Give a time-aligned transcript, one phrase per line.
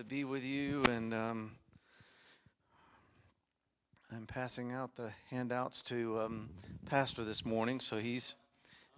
[0.00, 1.50] to be with you, and um,
[4.10, 6.48] I'm passing out the handouts to um,
[6.86, 8.32] Pastor this morning, so he's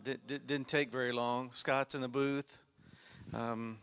[0.07, 1.51] it didn't take very long.
[1.51, 2.57] Scott's in the booth,
[3.35, 3.79] um,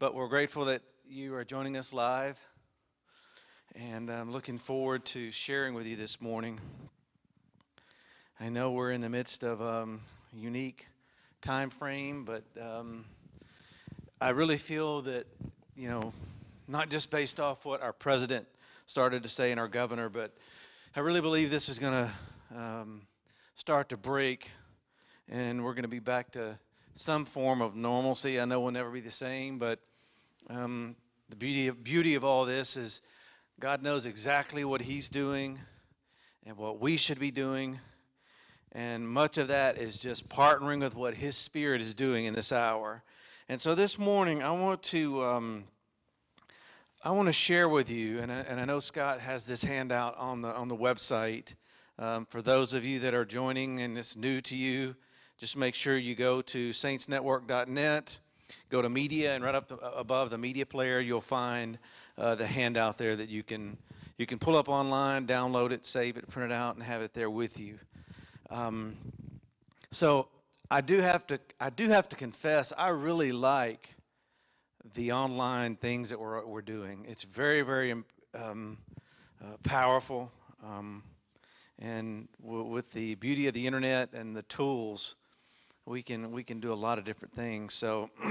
[0.00, 2.36] but we're grateful that you are joining us live,
[3.76, 6.58] and I'm looking forward to sharing with you this morning.
[8.40, 10.00] I know we're in the midst of a um,
[10.32, 10.88] unique
[11.40, 13.04] time frame, but um,
[14.20, 15.28] I really feel that
[15.76, 16.12] you know,
[16.68, 18.46] not just based off what our president
[18.86, 20.34] started to say and our governor, but
[20.94, 23.02] I really believe this is going to um,
[23.54, 24.50] start to break
[25.28, 26.58] and we're going to be back to
[26.94, 28.40] some form of normalcy.
[28.40, 29.80] I know we'll never be the same, but
[30.48, 30.96] um,
[31.28, 33.00] the beauty of, beauty of all this is
[33.58, 35.58] God knows exactly what He's doing
[36.44, 37.80] and what we should be doing.
[38.72, 42.52] And much of that is just partnering with what His Spirit is doing in this
[42.52, 43.02] hour.
[43.48, 45.64] And so this morning, I want to um,
[47.06, 50.18] I want to share with you, and I, and I know Scott has this handout
[50.18, 51.54] on the on the website.
[52.00, 54.96] Um, for those of you that are joining and it's new to you,
[55.38, 58.18] just make sure you go to saintsnetwork.net,
[58.70, 61.78] go to media, and right up above the media player, you'll find
[62.18, 63.76] uh, the handout there that you can
[64.18, 67.14] you can pull up online, download it, save it, print it out, and have it
[67.14, 67.78] there with you.
[68.50, 68.96] Um,
[69.92, 70.26] so
[70.72, 73.90] I do have to I do have to confess I really like
[74.94, 77.04] the online things that we're we're doing.
[77.08, 77.92] It's very very
[78.34, 78.78] um,
[79.42, 80.30] uh, powerful,
[80.64, 81.02] um,
[81.78, 85.16] and w- with the beauty of the internet and the tools,
[85.84, 87.74] we can we can do a lot of different things.
[87.74, 88.10] So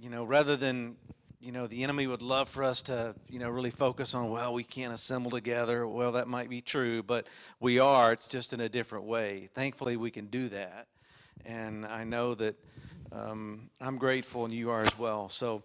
[0.00, 0.96] you know, rather than
[1.40, 4.52] you know the enemy would love for us to you know really focus on well
[4.52, 7.26] we can't assemble together well that might be true but
[7.60, 10.86] we are it's just in a different way thankfully we can do that
[11.46, 12.54] and i know that
[13.12, 15.62] um, i'm grateful and you are as well so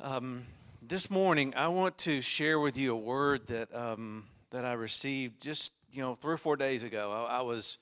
[0.00, 0.42] um,
[0.82, 5.40] this morning i want to share with you a word that um, that i received
[5.40, 7.78] just you know three or four days ago i, I was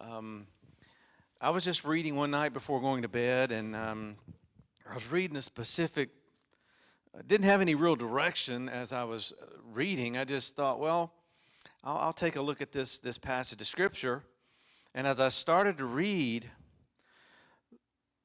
[0.00, 0.46] um,
[1.40, 4.16] i was just reading one night before going to bed and um,
[4.90, 6.08] I was reading a specific
[7.18, 10.16] I didn't have any real direction as I was uh, reading.
[10.16, 11.12] I just thought, well,
[11.82, 14.22] I'll, I'll, take a look at this, this passage of Scripture.
[14.94, 16.48] And as I started to read,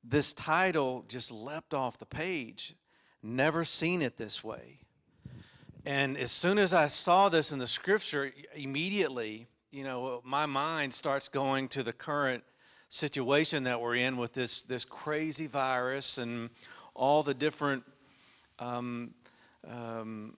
[0.04, 2.76] this title just leapt off the page.
[3.22, 4.80] Never seen it this way.
[5.86, 10.94] And as soon as I saw this in the Scripture, immediately, you know, my mind
[10.94, 12.44] starts going to the current
[12.90, 16.50] situation that we're in with this, this crazy virus and
[16.94, 17.84] all the different
[18.60, 19.14] um,
[19.68, 20.36] um,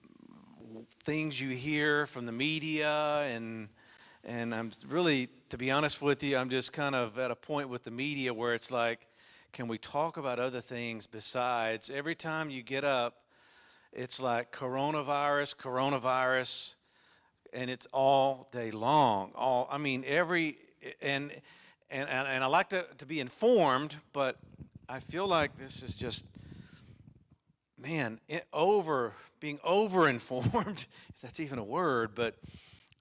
[1.02, 3.68] things you hear from the media and
[4.24, 7.68] and I'm really to be honest with you I'm just kind of at a point
[7.68, 9.06] with the media where it's like
[9.52, 13.22] can we talk about other things besides every time you get up
[13.92, 16.74] it's like coronavirus coronavirus
[17.52, 19.32] and it's all day long.
[19.34, 20.58] All I mean every
[21.00, 21.32] and
[21.90, 24.36] and and, and I like to, to be informed but
[24.88, 26.24] I feel like this is just
[27.78, 28.20] man,
[28.52, 32.36] over being over informed, if that's even a word, but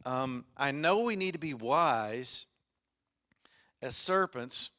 [0.06, 2.46] um, I know we need to be wise
[3.82, 4.72] as serpents,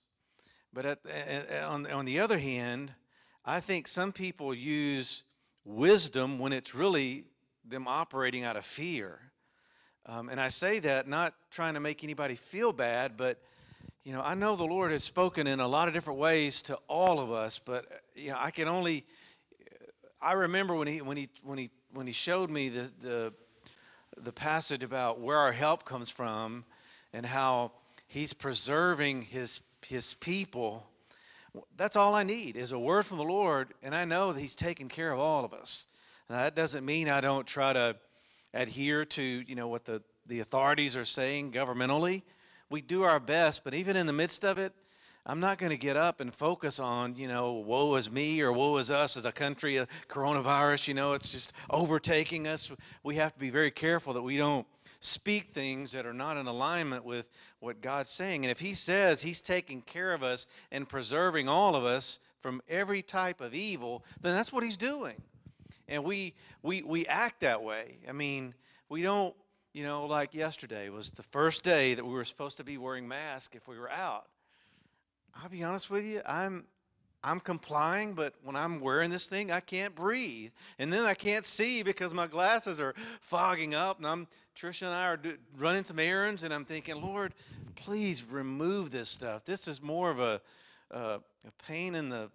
[0.77, 2.93] but at, on, on the other hand,
[3.47, 5.25] I think some people use
[5.65, 7.25] wisdom when it's really
[7.67, 9.19] them operating out of fear.
[10.05, 13.41] Um, and I say that not trying to make anybody feel bad, but
[14.05, 16.75] you know, I know the Lord has spoken in a lot of different ways to
[16.89, 19.07] all of us, but you know, I can only
[20.21, 23.33] I remember when he when he when he when he showed me the the
[24.19, 26.67] the passage about where our help comes from
[27.15, 27.73] and how
[28.07, 30.87] he's preserving his his people
[31.77, 34.57] that's all I need is a word from the Lord and I know that he's
[34.57, 35.87] taking care of all of us
[36.29, 37.97] now, that doesn't mean I don't try to
[38.53, 42.23] adhere to you know what the the authorities are saying governmentally
[42.69, 44.73] we do our best but even in the midst of it
[45.29, 48.53] I'm not going to get up and focus on, you know, woe is me or
[48.53, 50.87] woe is us as a country of coronavirus.
[50.87, 52.71] You know, it's just overtaking us.
[53.03, 54.69] We have to be very careful that we don't
[55.01, 57.29] speak things that are not in alignment with
[57.61, 58.45] what God's saying.
[58.45, 62.63] And if He says He's taking care of us and preserving all of us from
[62.69, 65.17] every type of evil, then that's what He's doing.
[65.89, 67.99] And we we we act that way.
[68.09, 68.55] I mean,
[68.89, 69.35] we don't,
[69.73, 73.07] you know, like yesterday was the first day that we were supposed to be wearing
[73.07, 74.27] masks if we were out.
[75.35, 76.65] I'll be honest with you, I'm
[77.27, 80.53] I'm complying, but when I'm wearing this thing, I can't breathe.
[80.79, 83.99] And then I can't see because my glasses are fogging up.
[83.99, 87.35] And I'm, Trisha and I are do, running some errands, and I'm thinking, Lord,
[87.75, 89.45] please remove this stuff.
[89.45, 90.41] This is more of a,
[90.93, 92.31] uh, a pain in the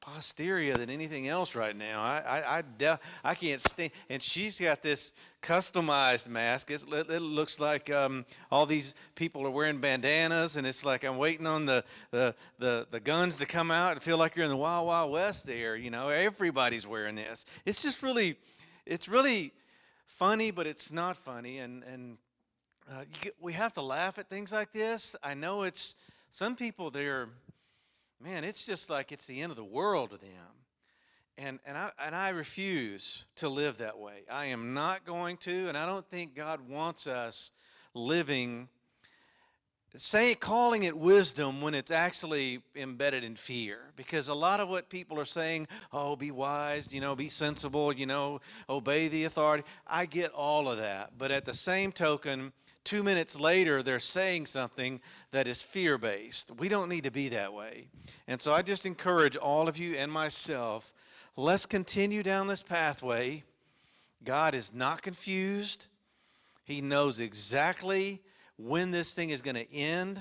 [0.00, 2.02] posterior than anything else right now.
[2.02, 3.92] I I I, I can't stand.
[4.10, 5.12] And she's got this
[5.42, 6.70] customized mask.
[6.70, 11.18] It's, it, looks like um, all these people are wearing bandanas, and it's like I'm
[11.18, 13.96] waiting on the, the the the guns to come out.
[13.96, 15.46] I feel like you're in the Wild Wild West.
[15.46, 17.44] There, you know, everybody's wearing this.
[17.66, 18.38] It's just really,
[18.86, 19.52] it's really
[20.06, 22.18] funny, but it's not funny, and and
[22.90, 25.16] uh, get, we have to laugh at things like this.
[25.22, 25.96] I know it's
[26.30, 27.28] some people they're
[28.22, 30.61] man, it's just like it's the end of the world to them.
[31.38, 34.24] And, and, I, and I refuse to live that way.
[34.30, 37.52] I am not going to, and I don't think God wants us
[37.94, 38.68] living,
[39.96, 43.78] say, calling it wisdom when it's actually embedded in fear.
[43.96, 47.94] Because a lot of what people are saying, oh, be wise, you know, be sensible,
[47.94, 51.12] you know, obey the authority, I get all of that.
[51.16, 52.52] But at the same token,
[52.84, 55.00] two minutes later, they're saying something
[55.30, 56.50] that is fear based.
[56.58, 57.88] We don't need to be that way.
[58.28, 60.92] And so I just encourage all of you and myself
[61.36, 63.44] let's continue down this pathway.
[64.24, 65.86] God is not confused,
[66.64, 68.20] He knows exactly
[68.56, 70.20] when this thing is going to end.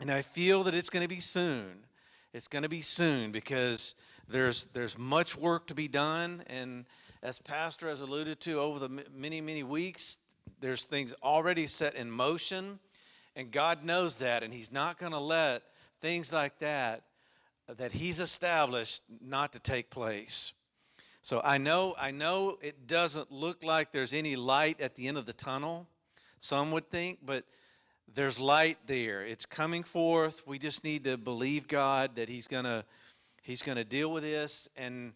[0.00, 1.86] And I feel that it's going to be soon.
[2.34, 3.94] It's going to be soon because
[4.28, 6.42] there's, there's much work to be done.
[6.48, 6.84] And
[7.22, 10.18] as Pastor has alluded to over the many, many weeks,
[10.60, 12.78] there's things already set in motion,
[13.34, 15.62] and God knows that, and He's not going to let
[16.00, 17.02] things like that
[17.68, 20.52] that He's established not to take place.
[21.22, 25.18] So I know, I know it doesn't look like there's any light at the end
[25.18, 25.88] of the tunnel.
[26.38, 27.44] Some would think, but
[28.14, 29.22] there's light there.
[29.22, 30.46] It's coming forth.
[30.46, 32.84] We just need to believe God that He's gonna
[33.42, 35.12] He's gonna deal with this, and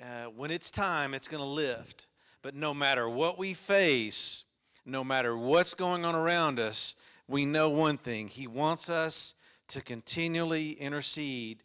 [0.00, 2.06] uh, when it's time, it's gonna lift.
[2.42, 4.44] But no matter what we face,
[4.86, 6.94] no matter what's going on around us,
[7.28, 9.34] we know one thing He wants us
[9.68, 11.62] to continually intercede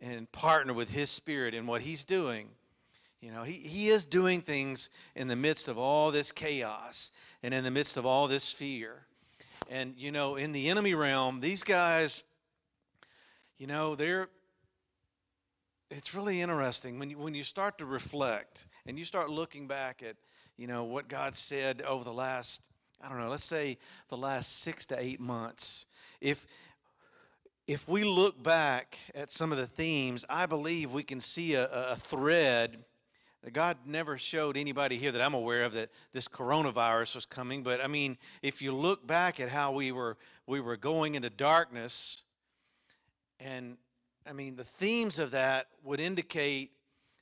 [0.00, 2.48] and partner with His Spirit in what He's doing.
[3.20, 7.10] You know, he, he is doing things in the midst of all this chaos
[7.42, 9.06] and in the midst of all this fear.
[9.70, 12.24] And, you know, in the enemy realm, these guys,
[13.58, 14.28] you know, they're,
[15.90, 20.02] it's really interesting when you, when you start to reflect and you start looking back
[20.06, 20.16] at
[20.56, 22.62] you know, what God said over the last,
[23.02, 23.78] I don't know, let's say
[24.08, 25.86] the last six to eight months.
[26.20, 26.46] If
[27.66, 31.66] if we look back at some of the themes, I believe we can see a,
[31.66, 32.84] a thread
[33.42, 37.62] that God never showed anybody here that I'm aware of that this coronavirus was coming.
[37.62, 40.16] But I mean, if you look back at how we were
[40.46, 42.22] we were going into darkness,
[43.40, 43.76] and
[44.26, 46.70] I mean the themes of that would indicate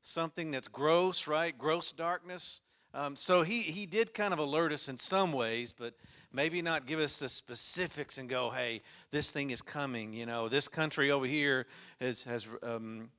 [0.03, 1.57] something that's gross, right?
[1.57, 2.61] Gross darkness.
[2.93, 5.95] Um, so he, he did kind of alert us in some ways, but
[6.35, 10.13] maybe not give us the specifics and go, hey, this thing is coming.
[10.13, 11.67] You know, this country over here
[12.01, 13.11] has, has um,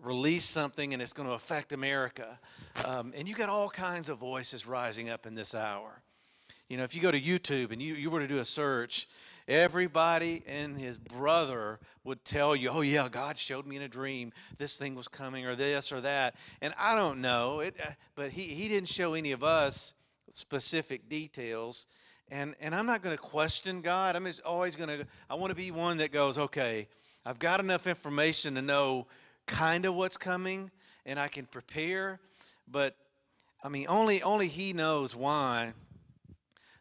[0.00, 2.38] released something and it's going to affect America.
[2.84, 6.02] Um, and you got all kinds of voices rising up in this hour.
[6.68, 9.08] You know, if you go to YouTube and you, you were to do a search,
[9.48, 14.30] Everybody and his brother would tell you, oh, yeah, God showed me in a dream
[14.58, 16.36] this thing was coming or this or that.
[16.60, 19.94] And I don't know, it, uh, but he, he didn't show any of us
[20.30, 21.86] specific details.
[22.30, 24.14] And, and I'm not going to question God.
[24.14, 26.88] I'm just always going to, I want to be one that goes, okay,
[27.24, 29.06] I've got enough information to know
[29.46, 30.70] kind of what's coming
[31.06, 32.20] and I can prepare.
[32.70, 32.96] But
[33.62, 35.72] I mean, only, only He knows why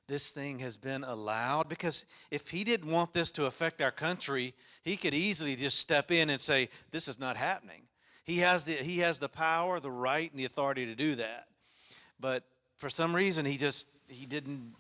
[0.08, 4.54] this thing has been allowed because if he didn't want this to affect our country
[4.84, 7.82] he could easily just step in and say this is not happening
[8.24, 11.48] he has the he has the power the right and the authority to do that
[12.22, 12.44] but
[12.78, 14.74] for some reason he just he didn't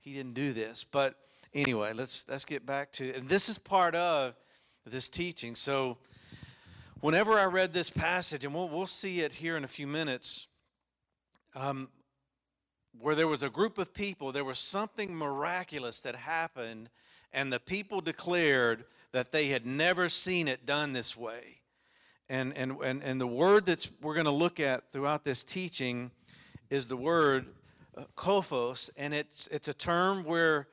[0.00, 1.16] he didn't do this but
[1.54, 4.34] anyway let's let's get back to and this is part of
[4.86, 5.98] this teaching so
[7.00, 10.46] whenever i read this passage and we'll, we'll see it here in a few minutes
[11.54, 11.88] um,
[12.98, 16.90] where there was a group of people, there was something miraculous that happened,
[17.32, 21.60] and the people declared that they had never seen it done this way.
[22.28, 26.10] And, and, and, and the word that we're going to look at throughout this teaching
[26.68, 27.46] is the word
[27.98, 30.68] uh, kophos, and it's, it's a term where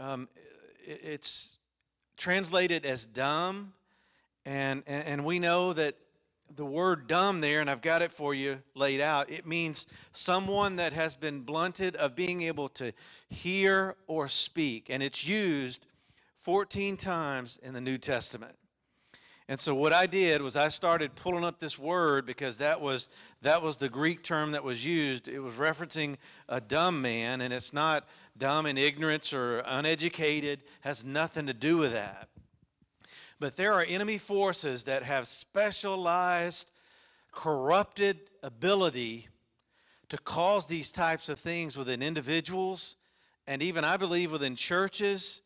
[0.00, 0.28] um,
[0.84, 1.58] it's
[2.16, 3.74] translated as dumb,
[4.46, 5.96] and, and, and we know that
[6.56, 10.76] the word dumb there, and I've got it for you laid out, it means someone
[10.76, 12.92] that has been blunted of being able to
[13.28, 14.88] hear or speak.
[14.90, 15.86] And it's used
[16.38, 18.54] 14 times in the New Testament.
[19.48, 23.08] And so what I did was I started pulling up this word because that was
[23.42, 25.28] that was the Greek term that was used.
[25.28, 26.16] It was referencing
[26.48, 28.08] a dumb man, and it's not
[28.38, 32.28] dumb in ignorance or uneducated, has nothing to do with that.
[33.40, 36.70] But there are enemy forces that have specialized,
[37.32, 39.28] corrupted ability
[40.08, 42.96] to cause these types of things within individuals
[43.46, 45.42] and even, I believe, within churches.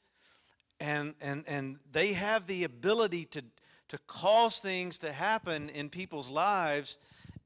[0.81, 3.43] And, and, and they have the ability to,
[3.88, 6.99] to cause things to happen in people's lives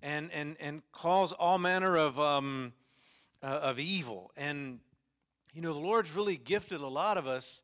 [0.02, 2.72] and, and, and cause all manner of, um,
[3.42, 4.30] uh, of evil.
[4.36, 4.80] And,
[5.52, 7.62] you know, the Lord's really gifted a lot of us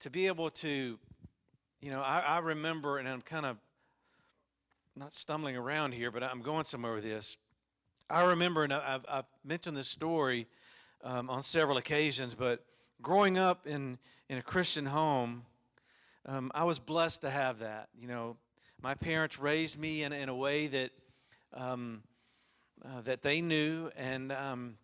[0.00, 0.98] to be able to,
[1.80, 3.56] you know, I, I remember, and I'm kind of
[4.96, 7.36] not stumbling around here, but I'm going somewhere with this.
[8.08, 10.46] I remember, and I've, I've mentioned this story
[11.04, 12.64] um, on several occasions, but
[13.02, 15.42] growing up in, in a Christian home,
[16.26, 17.88] um, I was blessed to have that.
[17.98, 18.36] You know,
[18.82, 20.90] my parents raised me in, in a way that
[21.54, 22.02] um,
[22.84, 24.76] uh, that they knew, and um,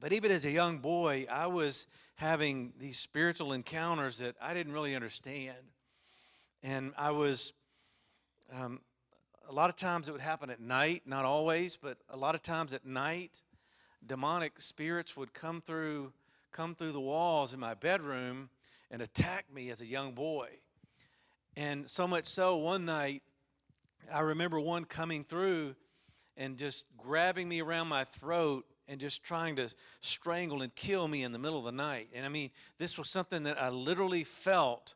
[0.00, 1.86] but even as a young boy, I was
[2.16, 5.56] having these spiritual encounters that I didn't really understand,
[6.62, 7.52] and I was.
[8.52, 8.80] Um,
[9.48, 12.42] a lot of times it would happen at night, not always, but a lot of
[12.42, 13.42] times at night,
[14.06, 16.12] demonic spirits would come through
[16.52, 18.50] come through the walls in my bedroom
[18.90, 20.48] and attack me as a young boy.
[21.56, 23.22] And so much so, one night,
[24.12, 25.74] I remember one coming through
[26.36, 29.68] and just grabbing me around my throat and just trying to
[30.00, 32.08] strangle and kill me in the middle of the night.
[32.14, 34.94] And I mean, this was something that I literally felt.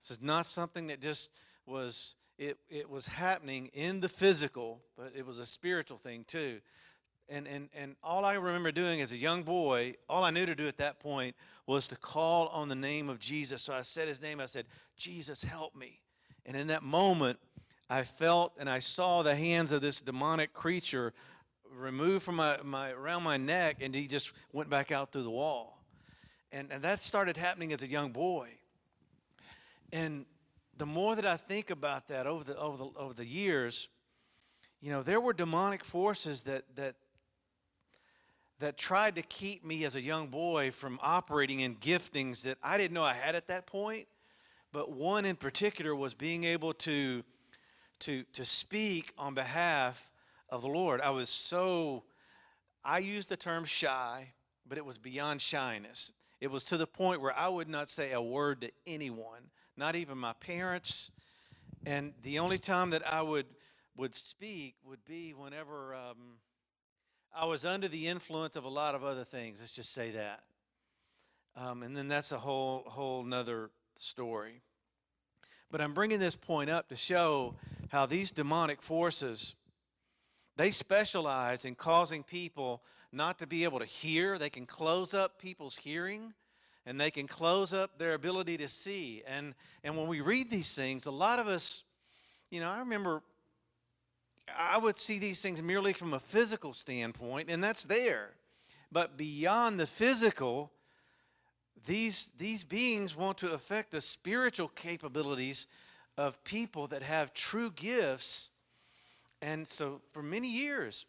[0.00, 1.30] This is not something that just
[1.64, 6.60] was, it, it was happening in the physical, but it was a spiritual thing too.
[7.28, 10.54] And, and, and all I remember doing as a young boy, all I knew to
[10.54, 11.34] do at that point
[11.66, 13.62] was to call on the name of Jesus.
[13.62, 14.40] So I said his name.
[14.40, 14.66] I said,
[14.96, 16.00] Jesus, help me.
[16.44, 17.38] And in that moment,
[17.88, 21.14] I felt and I saw the hands of this demonic creature
[21.74, 25.30] removed from my, my around my neck, and he just went back out through the
[25.30, 25.82] wall.
[26.52, 28.48] And, and that started happening as a young boy.
[29.92, 30.26] And
[30.76, 33.88] the more that I think about that over the, over the, over the years,
[34.80, 36.96] you know, there were demonic forces that, that
[38.64, 42.78] that tried to keep me as a young boy from operating in giftings that I
[42.78, 44.06] didn't know I had at that point.
[44.72, 47.22] But one in particular was being able to,
[48.00, 50.10] to, to speak on behalf
[50.48, 51.02] of the Lord.
[51.02, 52.04] I was so,
[52.82, 54.32] I used the term shy,
[54.66, 56.12] but it was beyond shyness.
[56.40, 59.94] It was to the point where I would not say a word to anyone, not
[59.94, 61.10] even my parents.
[61.84, 63.46] And the only time that I would,
[63.94, 65.94] would speak would be whenever.
[65.94, 66.38] Um,
[67.36, 69.58] I was under the influence of a lot of other things.
[69.58, 70.44] Let's just say that.
[71.56, 74.62] Um, and then that's a whole whole nother story.
[75.70, 77.56] But I'm bringing this point up to show
[77.90, 79.56] how these demonic forces
[80.56, 84.38] they specialize in causing people not to be able to hear.
[84.38, 86.34] They can close up people's hearing
[86.86, 89.24] and they can close up their ability to see.
[89.26, 91.82] And and when we read these things, a lot of us,
[92.50, 93.22] you know, I remember
[94.58, 98.30] I would see these things merely from a physical standpoint, and that's there.
[98.92, 100.70] But beyond the physical,
[101.86, 105.66] these, these beings want to affect the spiritual capabilities
[106.16, 108.50] of people that have true gifts.
[109.42, 111.06] And so, for many years,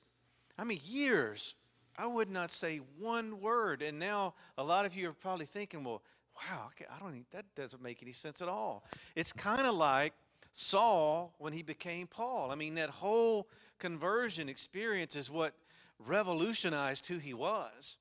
[0.57, 1.55] I mean, years,
[1.97, 3.81] I would not say one word.
[3.81, 6.01] And now, a lot of you are probably thinking, well,
[6.35, 8.83] wow, I don't that doesn't make any sense at all.
[9.15, 10.13] It's kind of like
[10.57, 12.49] Saul when he became Paul.
[12.49, 15.53] I mean, that whole conversion experience is what
[15.99, 17.97] revolutionized who he was.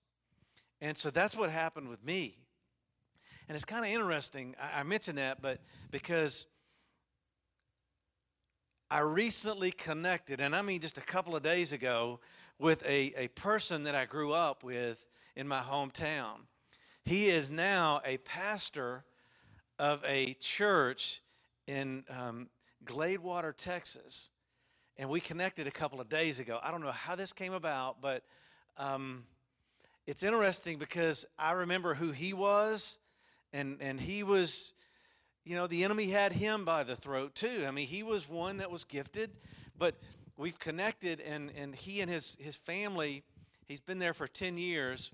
[0.80, 2.38] And so that's what happened with me.
[3.49, 4.54] And it's kind of interesting.
[4.62, 5.58] I, I mentioned that, but
[5.90, 6.46] because
[8.88, 12.20] I recently connected, and I mean just a couple of days ago,
[12.61, 16.46] with a, a person that I grew up with in my hometown.
[17.04, 19.02] He is now a pastor
[19.76, 21.20] of a church
[21.66, 22.49] in um,
[22.85, 24.30] Gladewater, Texas,
[24.97, 26.59] and we connected a couple of days ago.
[26.62, 28.23] I don't know how this came about, but
[28.76, 29.25] um,
[30.06, 32.99] it's interesting because I remember who he was,
[33.52, 34.75] and and he was,
[35.44, 37.64] you know, the enemy had him by the throat too.
[37.66, 39.30] I mean, he was one that was gifted,
[39.78, 39.97] but
[40.37, 43.25] we've connected, and and he and his his family,
[43.66, 45.11] he's been there for ten years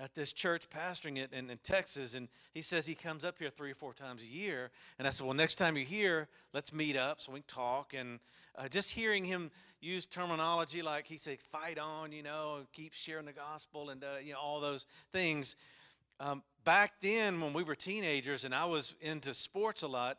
[0.00, 3.50] at this church pastoring it in, in, Texas, and he says he comes up here
[3.50, 4.70] three or four times a year.
[4.98, 7.92] And I said, Well, next time you're here, let's meet up so we can talk.
[7.94, 8.18] And
[8.56, 13.26] uh, just hearing him use terminology like he said, fight on, you know, keep sharing
[13.26, 15.56] the gospel and, uh, you know, all those things.
[16.18, 20.18] Um, back then, when we were teenagers and I was into sports a lot,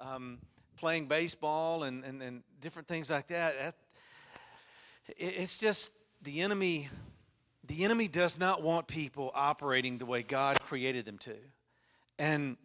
[0.00, 0.38] um,
[0.76, 3.74] playing baseball and, and, and different things like that, that
[5.16, 5.90] it's just
[6.22, 6.88] the enemy
[7.68, 11.36] the enemy does not want people operating the way God created them to.
[12.18, 12.56] And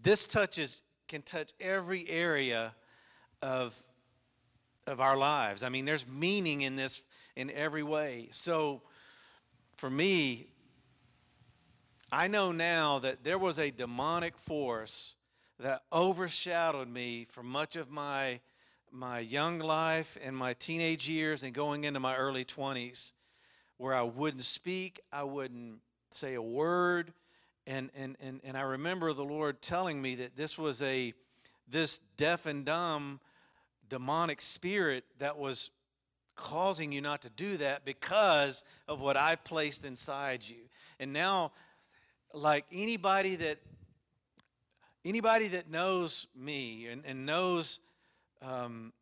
[0.00, 2.74] this touches can touch every area
[3.40, 3.74] of
[4.86, 5.62] of our lives.
[5.62, 7.02] I mean, there's meaning in this
[7.34, 8.28] in every way.
[8.32, 8.82] So
[9.76, 10.48] for me,
[12.10, 15.14] I know now that there was a demonic force
[15.58, 18.40] that overshadowed me for much of my
[18.90, 23.12] my young life and my teenage years and going into my early 20s
[23.82, 25.80] where I wouldn't speak, I wouldn't
[26.12, 27.12] say a word
[27.66, 31.12] and and and and I remember the Lord telling me that this was a
[31.66, 33.18] this deaf and dumb
[33.88, 35.72] demonic spirit that was
[36.36, 40.68] causing you not to do that because of what I placed inside you.
[41.00, 41.50] And now
[42.32, 43.58] like anybody that
[45.04, 47.80] anybody that knows me and, and knows
[48.42, 48.92] um,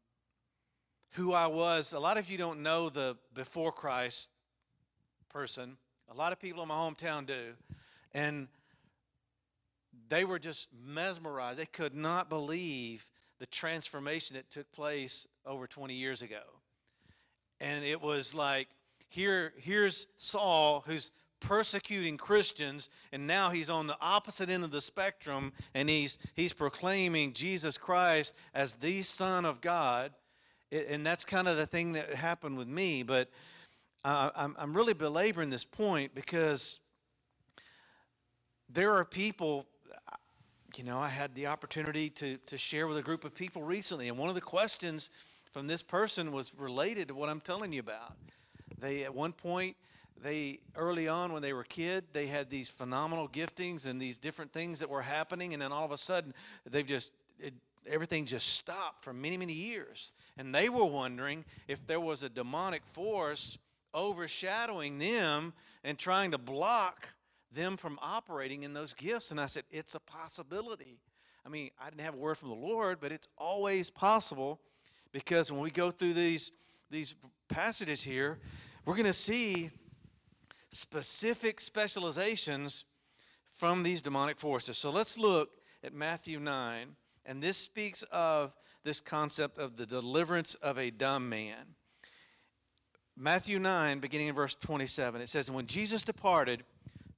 [1.10, 4.30] who I was, a lot of you don't know the before Christ
[5.30, 5.76] person.
[6.10, 7.54] A lot of people in my hometown do.
[8.12, 8.48] And
[10.08, 11.58] they were just mesmerized.
[11.58, 13.06] They could not believe
[13.38, 16.42] the transformation that took place over 20 years ago.
[17.60, 18.68] And it was like,
[19.08, 21.10] here, here's Saul, who's
[21.40, 26.52] persecuting Christians, and now he's on the opposite end of the spectrum, and he's he's
[26.52, 30.12] proclaiming Jesus Christ as the Son of God,
[30.70, 33.02] and that's kind of the thing that happened with me.
[33.02, 33.30] But
[34.04, 36.80] uh, I'm I'm really belaboring this point because
[38.68, 39.66] there are people.
[40.76, 44.08] You know, I had the opportunity to to share with a group of people recently,
[44.08, 45.10] and one of the questions
[45.52, 48.14] from this person was related to what I'm telling you about.
[48.78, 49.76] They at one point
[50.22, 54.52] they early on when they were kid they had these phenomenal giftings and these different
[54.52, 56.34] things that were happening and then all of a sudden
[56.68, 57.54] they've just it,
[57.86, 62.28] everything just stopped for many many years and they were wondering if there was a
[62.28, 63.56] demonic force
[63.94, 65.52] overshadowing them
[65.84, 67.08] and trying to block
[67.52, 71.00] them from operating in those gifts and i said it's a possibility
[71.44, 74.60] i mean i didn't have a word from the lord but it's always possible
[75.12, 76.52] because when we go through these
[76.90, 77.14] these
[77.48, 78.38] passages here
[78.84, 79.70] we're going to see
[80.72, 82.84] specific specializations
[83.52, 84.78] from these demonic forces.
[84.78, 85.50] So let's look
[85.84, 91.28] at Matthew 9, and this speaks of this concept of the deliverance of a dumb
[91.28, 91.74] man.
[93.22, 96.64] Matthew 9, beginning in verse 27, it says, And when Jesus departed,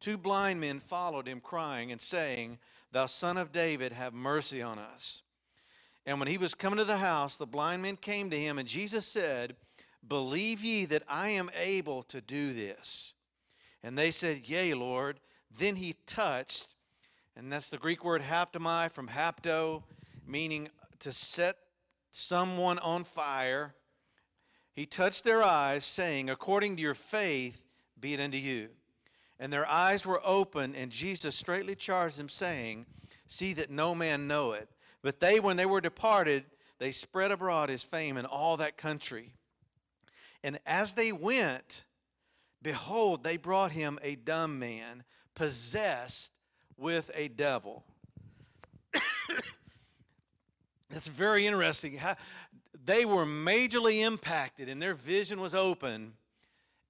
[0.00, 2.58] two blind men followed him, crying and saying,
[2.90, 5.22] Thou son of David, have mercy on us.
[6.04, 8.66] And when he was coming to the house, the blind men came to him, and
[8.66, 9.54] Jesus said,
[10.06, 13.14] Believe ye that I am able to do this?
[13.84, 15.20] And they said, Yea, Lord.
[15.56, 16.74] Then he touched,
[17.36, 19.84] and that's the Greek word haptomai from hapto,
[20.26, 21.58] meaning to set
[22.10, 23.74] someone on fire.
[24.74, 27.64] He touched their eyes, saying, According to your faith,
[28.00, 28.68] be it unto you.
[29.38, 32.86] And their eyes were open, and Jesus straightly charged them, saying,
[33.26, 34.68] See that no man know it.
[35.02, 36.44] But they, when they were departed,
[36.78, 39.34] they spread abroad his fame in all that country.
[40.42, 41.84] And as they went,
[42.62, 45.04] Behold, they brought him a dumb man,
[45.34, 46.30] possessed
[46.76, 47.84] with a devil.
[50.88, 51.98] That's very interesting.
[52.84, 56.14] They were majorly impacted and their vision was open.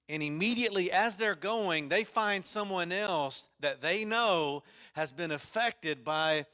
[0.09, 6.03] And immediately, as they're going, they find someone else that they know has been affected
[6.03, 6.45] by,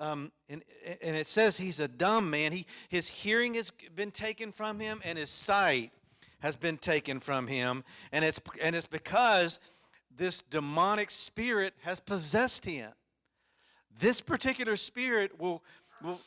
[0.00, 0.62] um, and,
[1.02, 2.52] and it says he's a dumb man.
[2.52, 5.92] He, his hearing has been taken from him and his sight
[6.40, 7.84] has been taken from him.
[8.12, 9.60] And it's, and it's because
[10.16, 12.92] this demonic spirit has possessed him.
[13.98, 15.62] This particular spirit will,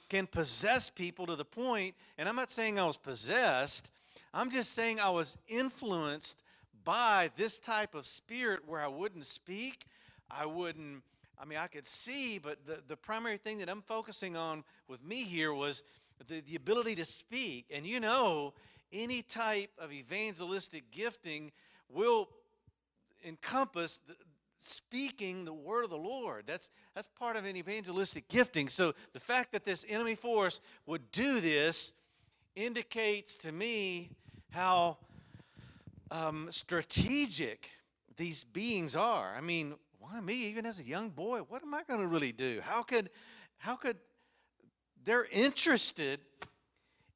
[0.09, 3.89] can possess people to the point, and I'm not saying I was possessed,
[4.33, 6.41] I'm just saying I was influenced
[6.83, 9.85] by this type of spirit where I wouldn't speak,
[10.29, 11.03] I wouldn't,
[11.39, 15.03] I mean, I could see, but the, the primary thing that I'm focusing on with
[15.03, 15.83] me here was
[16.27, 17.65] the, the ability to speak.
[17.71, 18.53] And you know,
[18.91, 21.51] any type of evangelistic gifting
[21.89, 22.29] will
[23.25, 24.15] encompass the,
[24.59, 26.43] speaking the word of the Lord.
[26.45, 28.69] That's that's part of an evangelistic gifting.
[28.69, 31.93] So the fact that this enemy force would do this
[32.55, 34.09] indicates to me
[34.51, 34.97] how
[36.11, 37.69] um, strategic
[38.17, 39.33] these beings are.
[39.35, 40.33] I mean, why me?
[40.47, 42.61] Even as a young boy, what am I going to really do?
[42.63, 43.09] How could
[43.57, 43.97] how could
[45.03, 46.19] they're interested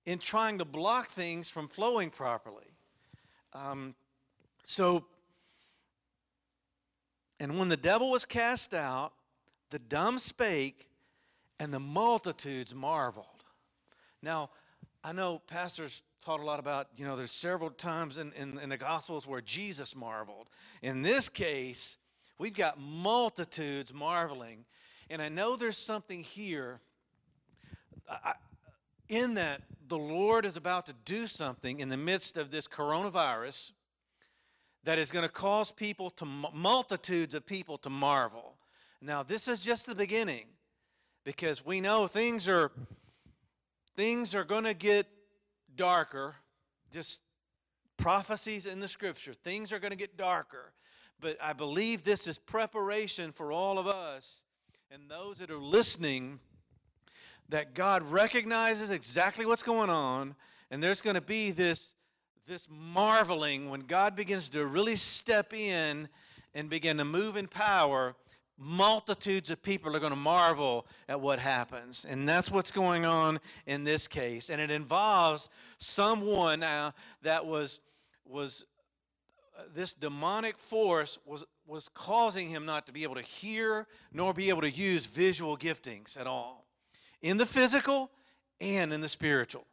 [0.06, 2.74] in trying to block things from flowing properly.
[3.54, 3.96] Um,
[4.64, 5.06] so,
[7.44, 9.12] and when the devil was cast out,
[9.70, 10.88] the dumb spake,
[11.60, 13.44] and the multitudes marveled.
[14.22, 14.50] Now,
[15.04, 18.70] I know pastors taught a lot about, you know, there's several times in, in, in
[18.70, 20.48] the Gospels where Jesus marveled.
[20.82, 21.98] In this case,
[22.38, 24.64] we've got multitudes marveling.
[25.10, 26.80] And I know there's something here
[28.10, 28.36] I,
[29.10, 33.72] in that the Lord is about to do something in the midst of this coronavirus
[34.84, 38.56] that is going to cause people to multitudes of people to marvel.
[39.02, 40.46] Now, this is just the beginning
[41.24, 42.72] because we know things are
[43.96, 45.08] things are going to get
[45.76, 46.36] darker.
[46.92, 47.22] Just
[47.98, 49.34] prophecies in the scripture.
[49.34, 50.74] Things are going to get darker.
[51.20, 54.44] But I believe this is preparation for all of us
[54.92, 56.40] and those that are listening
[57.50, 60.36] that God recognizes exactly what's going on
[60.70, 61.94] and there's going to be this
[62.46, 66.10] this marveling when God begins to really step in
[66.54, 68.16] and begin to move in power
[68.58, 72.06] multitudes of people are going to marvel at what happens.
[72.08, 74.50] And that's what's going on in this case.
[74.50, 77.80] And it involves someone now that was
[78.26, 78.66] was
[79.58, 84.34] uh, this demonic force was was causing him not to be able to hear nor
[84.34, 86.66] be able to use visual giftings at all
[87.22, 88.12] in the physical
[88.62, 89.66] and in the spiritual.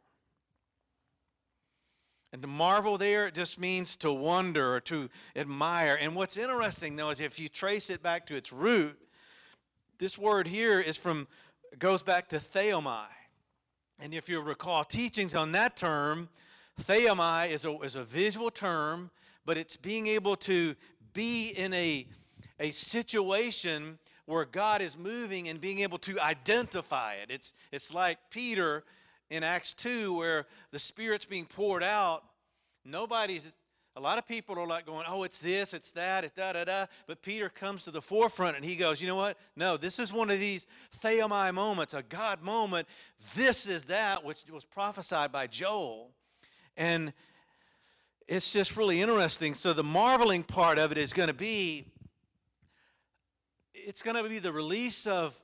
[2.33, 5.97] And to marvel there it just means to wonder or to admire.
[5.99, 8.97] And what's interesting though is if you trace it back to its root,
[9.97, 11.27] this word here is from
[11.77, 13.05] goes back to theomai.
[13.99, 16.29] And if you recall teachings on that term,
[16.81, 19.11] theomai is a, is a visual term,
[19.45, 20.75] but it's being able to
[21.13, 22.07] be in a,
[22.59, 27.29] a situation where God is moving and being able to identify it.
[27.29, 28.83] It's, it's like Peter
[29.31, 32.23] in Acts 2 where the Spirit's being poured out,
[32.83, 33.55] nobody's,
[33.95, 36.65] a lot of people are like going, oh, it's this, it's that, it's da da
[36.65, 36.85] da.
[37.07, 39.37] But Peter comes to the forefront and he goes, you know what?
[39.55, 40.67] No, this is one of these
[41.01, 42.89] theomai moments, a God moment.
[43.33, 46.11] This is that which was prophesied by Joel.
[46.75, 47.13] And
[48.27, 49.53] it's just really interesting.
[49.53, 51.85] So the marveling part of it is going to be
[53.73, 55.41] it's going to be the release of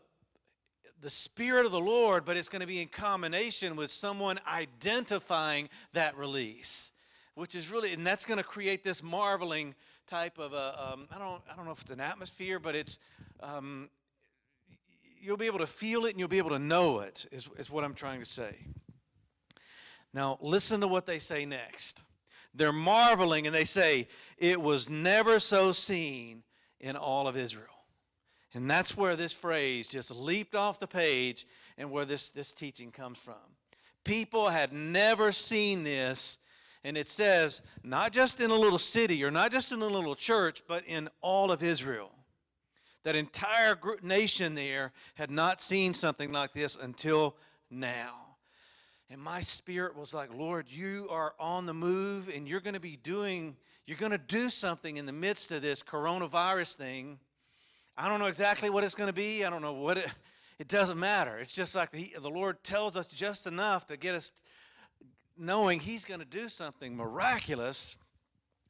[1.02, 5.70] the Spirit of the Lord, but it's going to be in combination with someone identifying
[5.94, 6.92] that release,
[7.36, 9.76] which is really, and that's going to create this marveling
[10.08, 12.98] type of a, um, I don't, I don't know if it's an atmosphere, but it's,
[13.42, 13.90] um,
[15.22, 17.70] you'll be able to feel it and you'll be able to know it, is, is
[17.70, 18.56] what I'm trying to say.
[20.14, 22.02] Now, listen to what they say next.
[22.54, 24.08] They're marveling and they say,
[24.38, 26.44] It was never so seen
[26.80, 27.77] in all of Israel.
[28.54, 31.46] And that's where this phrase just leaped off the page
[31.78, 33.36] and where this, this teaching comes from.
[34.04, 36.40] People had never seen this,
[36.84, 40.16] and it says, not just in a little city or not just in a little
[40.16, 42.12] church, but in all of Israel.
[43.04, 47.36] That entire nation there had not seen something like this until
[47.70, 48.28] now.
[49.10, 52.80] And my spirit was like, Lord, you are on the move and you're going to
[52.80, 53.56] be doing,
[53.86, 57.20] you're going to do something in the midst of this coronavirus thing
[57.98, 59.44] I don't know exactly what it's going to be.
[59.44, 60.08] I don't know what it,
[60.60, 61.40] it doesn't matter.
[61.40, 64.32] It's just like the, the Lord tells us just enough to get us
[65.36, 67.98] knowing He's going to do something miraculous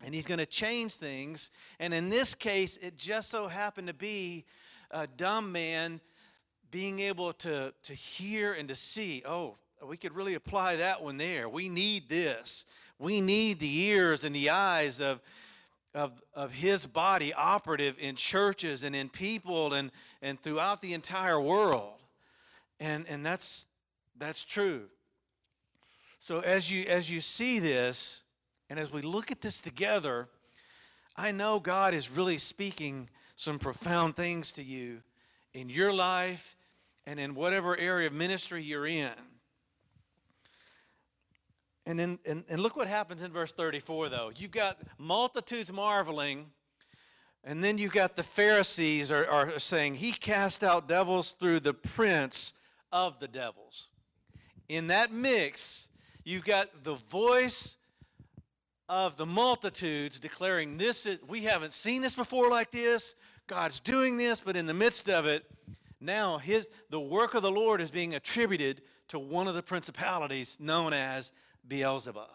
[0.05, 1.51] and He's going to change things.
[1.77, 4.45] And in this case, it just so happened to be
[4.91, 5.99] a dumb man
[6.71, 9.23] being able to, to hear and to see.
[9.25, 11.49] Oh, we could really apply that one there.
[11.49, 12.65] We need this.
[12.97, 15.21] We need the ears and the eyes of
[15.97, 21.41] of, of his body operative in churches and in people and, and throughout the entire
[21.41, 21.95] world.
[22.79, 23.65] And, and that's,
[24.17, 24.83] that's true.
[26.19, 28.21] So as you, as you see this,
[28.69, 30.27] and as we look at this together,
[31.15, 35.01] I know God is really speaking some profound things to you
[35.53, 36.55] in your life
[37.07, 39.13] and in whatever area of ministry you're in.
[41.87, 44.29] And, then, and, and look what happens in verse 34, though.
[44.35, 46.47] You've got multitudes marveling,
[47.45, 51.73] and then you've got the Pharisees are, are saying, He cast out devils through the
[51.73, 52.53] prince
[52.91, 53.89] of the devils.
[54.67, 55.87] In that mix,
[56.25, 57.77] you've got the voice
[58.89, 63.15] of the multitudes declaring, This is, we haven't seen this before like this.
[63.47, 65.45] God's doing this, but in the midst of it,
[66.01, 70.57] now his the work of the Lord is being attributed to one of the principalities
[70.59, 71.31] known as
[71.67, 72.27] Beelzebub.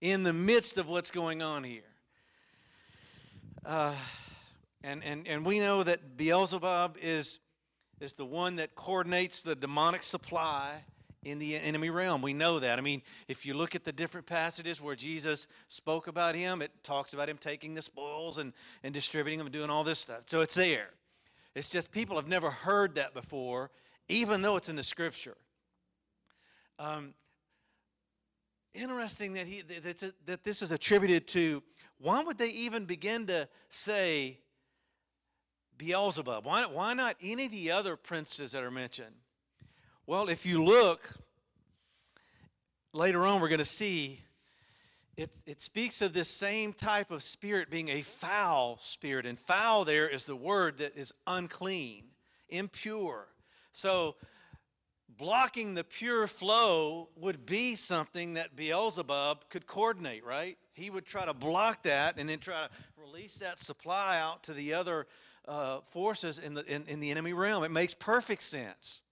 [0.00, 1.82] In the midst of what's going on here.
[3.64, 3.94] Uh,
[4.82, 7.40] and, and, and we know that Beelzebub is,
[8.00, 10.82] is the one that coordinates the demonic supply
[11.22, 12.22] in the enemy realm.
[12.22, 12.78] We know that.
[12.78, 16.70] I mean, if you look at the different passages where Jesus spoke about him, it
[16.82, 20.22] talks about him taking the spoils and, and distributing them and doing all this stuff.
[20.26, 20.88] So it's there.
[21.54, 23.70] It's just people have never heard that before,
[24.08, 25.36] even though it's in the scripture.
[26.80, 27.12] Um,
[28.72, 31.62] interesting that, he, that, that this is attributed to.
[31.98, 34.38] Why would they even begin to say
[35.76, 36.46] Beelzebub?
[36.46, 39.14] Why, why not any of the other princes that are mentioned?
[40.06, 41.18] Well, if you look,
[42.94, 44.22] later on, we're going to see
[45.18, 49.26] it, it speaks of this same type of spirit being a foul spirit.
[49.26, 52.04] And foul there is the word that is unclean,
[52.48, 53.26] impure.
[53.74, 54.16] So,
[55.20, 60.56] blocking the pure flow would be something that Beelzebub could coordinate, right?
[60.72, 64.54] He would try to block that and then try to release that supply out to
[64.54, 65.06] the other
[65.46, 67.62] uh, forces in the, in, in the enemy realm.
[67.64, 69.02] It makes perfect sense.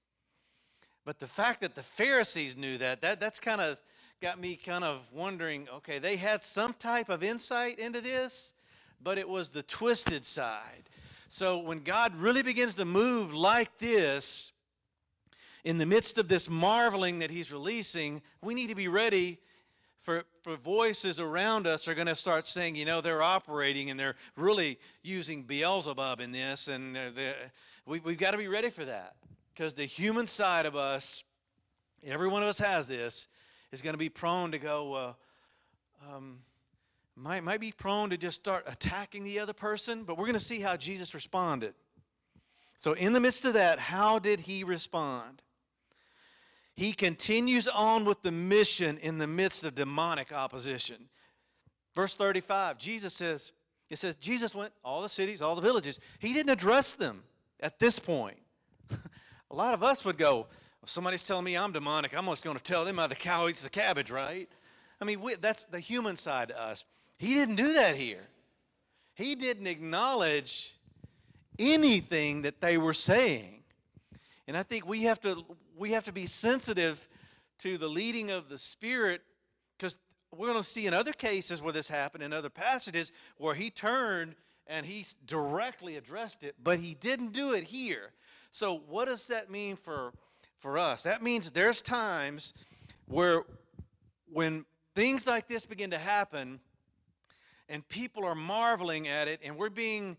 [1.04, 3.76] But the fact that the Pharisees knew that, that that's kind of
[4.22, 8.54] got me kind of wondering okay, they had some type of insight into this,
[9.02, 10.88] but it was the twisted side.
[11.28, 14.52] So when God really begins to move like this,
[15.64, 19.38] in the midst of this marveling that He's releasing, we need to be ready
[20.00, 23.98] for, for voices around us are going to start saying, you know, they're operating and
[23.98, 26.96] they're really using Beelzebub in this, and
[27.84, 29.16] we, we've got to be ready for that.
[29.52, 31.24] Because the human side of us,
[32.06, 33.28] every one of us has this,
[33.72, 35.12] is going to be prone to go, uh,
[36.10, 36.38] um,
[37.16, 40.40] might, might be prone to just start attacking the other person, but we're going to
[40.40, 41.74] see how Jesus responded.
[42.76, 45.42] So, in the midst of that, how did he respond?
[46.78, 51.08] He continues on with the mission in the midst of demonic opposition.
[51.96, 53.50] Verse 35, Jesus says,
[53.90, 55.98] it says, Jesus went all the cities, all the villages.
[56.20, 57.24] He didn't address them
[57.58, 58.38] at this point.
[58.92, 60.46] a lot of us would go, well,
[60.84, 62.16] somebody's telling me I'm demonic.
[62.16, 64.48] I'm just going to tell them how the cow eats the cabbage, right?
[65.00, 66.84] I mean, we, that's the human side to us.
[67.18, 68.22] He didn't do that here.
[69.16, 70.76] He didn't acknowledge
[71.58, 73.57] anything that they were saying.
[74.48, 75.44] And I think we have to
[75.76, 77.08] we have to be sensitive
[77.60, 79.22] to the leading of the Spirit
[79.76, 80.00] because
[80.36, 83.70] we're going to see in other cases where this happened, in other passages, where he
[83.70, 84.34] turned
[84.66, 88.10] and he directly addressed it, but he didn't do it here.
[88.50, 90.12] So, what does that mean for
[90.58, 91.04] for us.
[91.04, 92.52] That means there's times
[93.06, 93.44] where
[94.30, 96.60] when things like this begin to happen
[97.68, 100.16] and people are marveling at it and we're being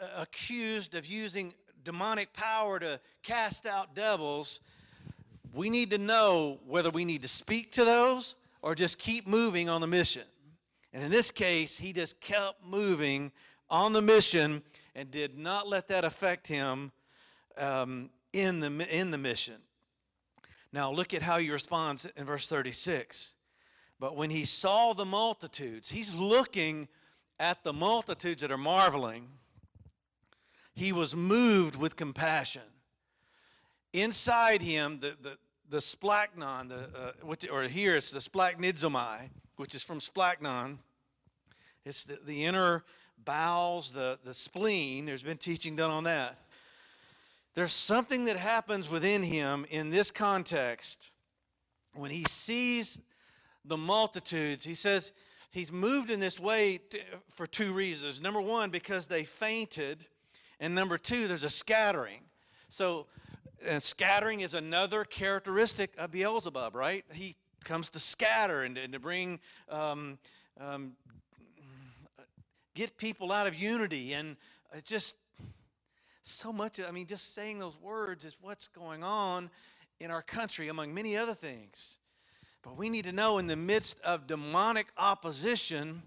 [0.00, 4.60] uh, accused of using demonic power to cast out devils,
[5.52, 9.68] we need to know whether we need to speak to those or just keep moving
[9.68, 10.22] on the mission.
[10.92, 13.32] And in this case, he just kept moving
[13.68, 14.62] on the mission
[14.94, 16.92] and did not let that affect him
[17.56, 19.56] um, in the, in the mission.
[20.72, 23.34] Now, look at how he responds in verse 36.
[23.98, 26.88] But when he saw the multitudes, he's looking
[27.38, 29.28] at the multitudes that are marveling.
[30.74, 32.62] He was moved with compassion.
[33.92, 35.36] Inside him, the, the,
[35.68, 40.78] the splachnon, the, uh, or here it's the splachnizomai, which is from splachnon.
[41.84, 42.84] It's the, the inner
[43.24, 45.06] bowels, the, the spleen.
[45.06, 46.38] There's been teaching done on that.
[47.54, 51.10] There's something that happens within him in this context
[51.94, 52.98] when he sees
[53.64, 54.64] the multitudes.
[54.64, 55.12] He says
[55.50, 56.98] he's moved in this way to,
[57.30, 58.22] for two reasons.
[58.22, 60.06] Number one, because they fainted,
[60.62, 62.20] and number two, there's a scattering.
[62.68, 63.06] So,
[63.80, 67.04] scattering is another characteristic of Beelzebub, right?
[67.12, 70.18] He comes to scatter and, and to bring, um,
[70.60, 70.92] um,
[72.76, 74.36] get people out of unity, and
[74.72, 75.16] it's just
[76.22, 79.50] so much, I mean, just saying those words is what's going on
[79.98, 81.98] in our country, among many other things.
[82.62, 86.02] But we need to know in the midst of demonic opposition,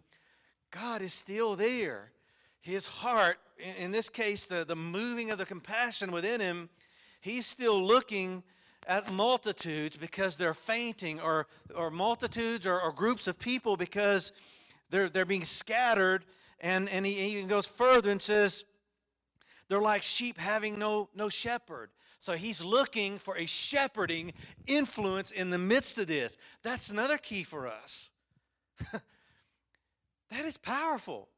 [0.71, 2.13] God is still there.
[2.61, 6.69] His heart, in this case, the, the moving of the compassion within him,
[7.21, 8.43] he's still looking
[8.87, 14.31] at multitudes because they're fainting, or, or multitudes or, or groups of people because
[14.89, 16.25] they're, they're being scattered.
[16.59, 18.65] And, and he even goes further and says,
[19.67, 21.89] they're like sheep having no, no shepherd.
[22.19, 24.33] So he's looking for a shepherding
[24.67, 26.37] influence in the midst of this.
[26.63, 28.09] That's another key for us.
[28.91, 31.29] that is powerful.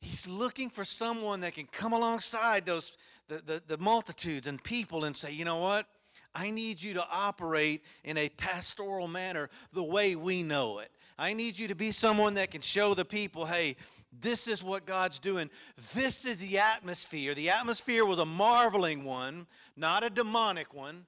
[0.00, 2.92] He's looking for someone that can come alongside those
[3.28, 5.86] the, the, the, multitudes and people and say, you know what?
[6.34, 10.90] I need you to operate in a pastoral manner the way we know it.
[11.18, 13.76] I need you to be someone that can show the people, hey,
[14.18, 15.50] this is what God's doing.
[15.94, 17.34] This is the atmosphere.
[17.34, 21.06] The atmosphere was a marveling one, not a demonic one.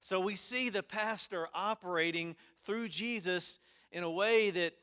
[0.00, 3.58] So we see the pastor operating through Jesus
[3.90, 4.74] in a way that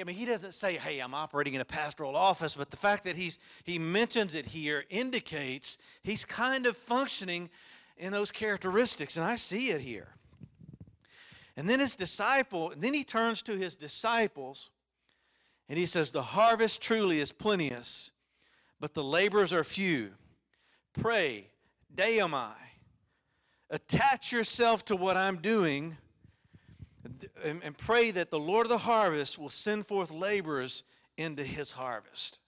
[0.00, 3.04] I mean, he doesn't say, "Hey, I'm operating in a pastoral office," but the fact
[3.04, 7.50] that he's he mentions it here indicates he's kind of functioning
[7.96, 10.08] in those characteristics, and I see it here.
[11.56, 14.70] And then his disciple, and then he turns to his disciples
[15.68, 18.10] and he says, The harvest truly is plenteous,
[18.80, 20.10] but the laborers are few.
[20.92, 21.48] Pray,
[21.94, 22.54] Deomai,
[23.70, 25.96] attach yourself to what I'm doing
[27.42, 30.82] and, and pray that the Lord of the harvest will send forth laborers
[31.16, 32.40] into his harvest.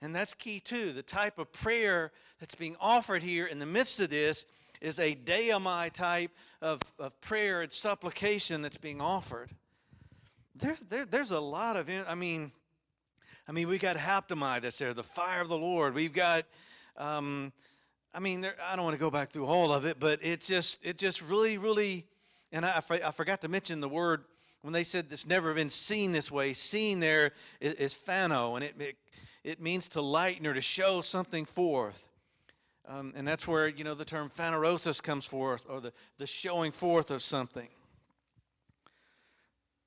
[0.00, 0.92] And that's key too.
[0.92, 4.44] The type of prayer that's being offered here in the midst of this
[4.80, 6.30] is a deomai type
[6.62, 9.50] of, of prayer and supplication that's being offered.
[10.54, 12.52] There, there, there's a lot of, I mean,
[13.48, 15.94] I mean, we got haptomai that's there, the fire of the Lord.
[15.94, 16.44] We've got,
[16.96, 17.52] um,
[18.14, 20.46] I mean, there, I don't want to go back through all of it, but it's
[20.46, 22.06] just, it just really, really,
[22.52, 24.24] and I, I forgot to mention the word
[24.62, 26.52] when they said it's never been seen this way.
[26.52, 28.96] Seen there is, is phano, and it, it,
[29.44, 32.08] it means to lighten or to show something forth.
[32.86, 36.72] Um, and that's where, you know, the term phanerosis comes forth, or the, the showing
[36.72, 37.68] forth of something.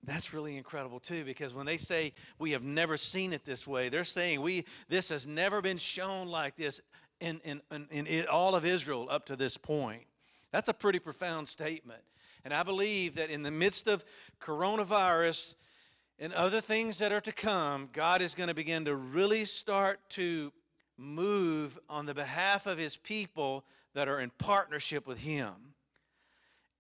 [0.04, 3.90] That's really incredible too, because when they say we have never seen it this way,
[3.90, 6.82] they're saying we this has never been shown like this
[7.20, 10.04] in, in, in, in all of Israel up to this point.
[10.52, 12.02] That's a pretty profound statement.
[12.44, 14.04] And I believe that in the midst of
[14.42, 15.56] coronavirus
[16.20, 20.00] and other things that are to come, God is going to begin to really start
[20.12, 20.52] to
[20.98, 25.54] move on the behalf of his people that are in partnership with him.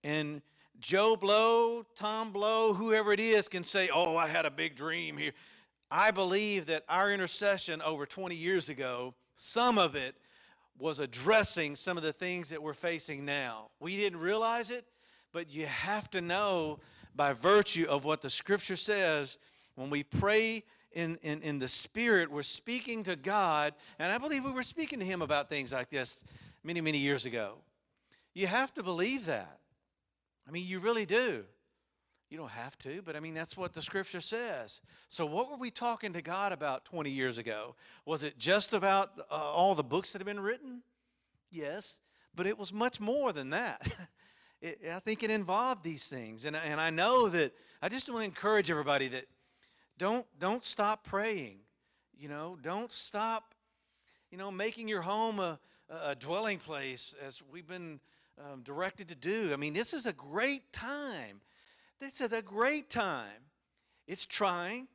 [0.03, 0.41] And
[0.79, 5.17] Joe Blow, Tom Blow, whoever it is can say, Oh, I had a big dream
[5.17, 5.33] here.
[5.89, 10.15] I believe that our intercession over 20 years ago, some of it
[10.79, 13.69] was addressing some of the things that we're facing now.
[13.79, 14.85] We didn't realize it,
[15.31, 16.79] but you have to know
[17.15, 19.37] by virtue of what the scripture says
[19.75, 23.73] when we pray in, in, in the spirit, we're speaking to God.
[23.97, 26.23] And I believe we were speaking to Him about things like this
[26.63, 27.55] many, many years ago.
[28.33, 29.59] You have to believe that.
[30.47, 31.45] I mean, you really do.
[32.29, 34.79] You don't have to, but I mean, that's what the scripture says.
[35.09, 37.75] So, what were we talking to God about 20 years ago?
[38.05, 40.81] Was it just about uh, all the books that have been written?
[41.49, 41.99] Yes,
[42.33, 43.81] but it was much more than that.
[44.61, 46.45] it, I think it involved these things.
[46.45, 49.25] And, and I know that I just want to encourage everybody that
[49.97, 51.59] don't, don't stop praying.
[52.17, 53.55] You know, don't stop,
[54.29, 57.99] you know, making your home a, a dwelling place as we've been
[58.39, 59.51] um, directed to do.
[59.53, 61.41] I mean, this is a great time.
[61.99, 63.49] This is a great time.
[64.07, 64.87] It's trying.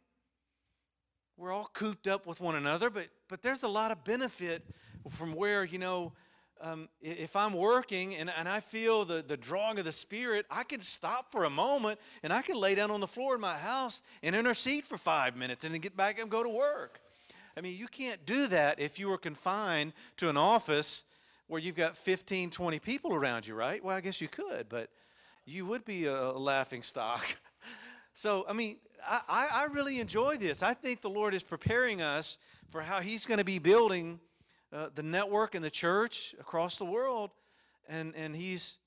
[1.37, 4.65] We're all cooped up with one another, but but there's a lot of benefit
[5.11, 6.13] from where you know.
[6.61, 10.63] Um, if I'm working and, and I feel the, the drawing of the Spirit, I
[10.63, 13.57] can stop for a moment and I can lay down on the floor in my
[13.59, 17.01] house and intercede for five minutes and then get back and go to work.
[17.57, 21.05] I mean, you can't do that if you were confined to an office
[21.47, 23.83] where you've got 15, 20 people around you, right?
[23.85, 24.91] Well, I guess you could, but
[25.45, 27.25] you would be a laughing stock.
[28.15, 30.63] so, I mean, I, I really enjoy this.
[30.63, 32.39] I think the Lord is preparing us
[32.71, 34.21] for how He's going to be building
[34.73, 37.31] uh, the network and the church across the world.
[37.89, 38.79] And, and He's,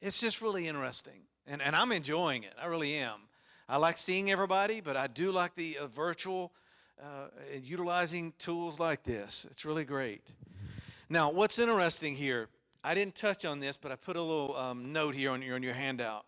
[0.00, 1.22] it's just really interesting.
[1.46, 2.54] And, and I'm enjoying it.
[2.60, 3.20] I really am.
[3.68, 6.52] I like seeing everybody, but I do like the uh, virtual,
[7.00, 7.28] uh,
[7.62, 9.46] utilizing tools like this.
[9.50, 10.22] It's really great.
[11.08, 12.48] Now, what's interesting here,
[12.82, 15.54] I didn't touch on this, but I put a little um, note here on your,
[15.54, 16.24] on your handout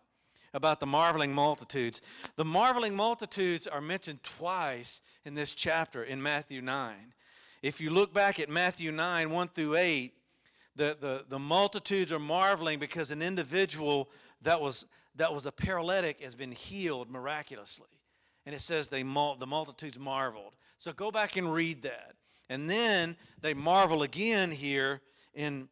[0.53, 2.01] about the marveling multitudes.
[2.35, 7.12] The marveling multitudes are mentioned twice in this chapter in Matthew 9.
[7.63, 10.13] If you look back at Matthew 9, 1 through 8,
[10.75, 14.09] the, the, the multitudes are marveling because an individual
[14.41, 17.87] that was, that was a paralytic has been healed miraculously.
[18.45, 20.55] And it says they the multitudes marveled.
[20.77, 22.15] So go back and read that.
[22.49, 24.99] And then they marvel again here
[25.33, 25.69] in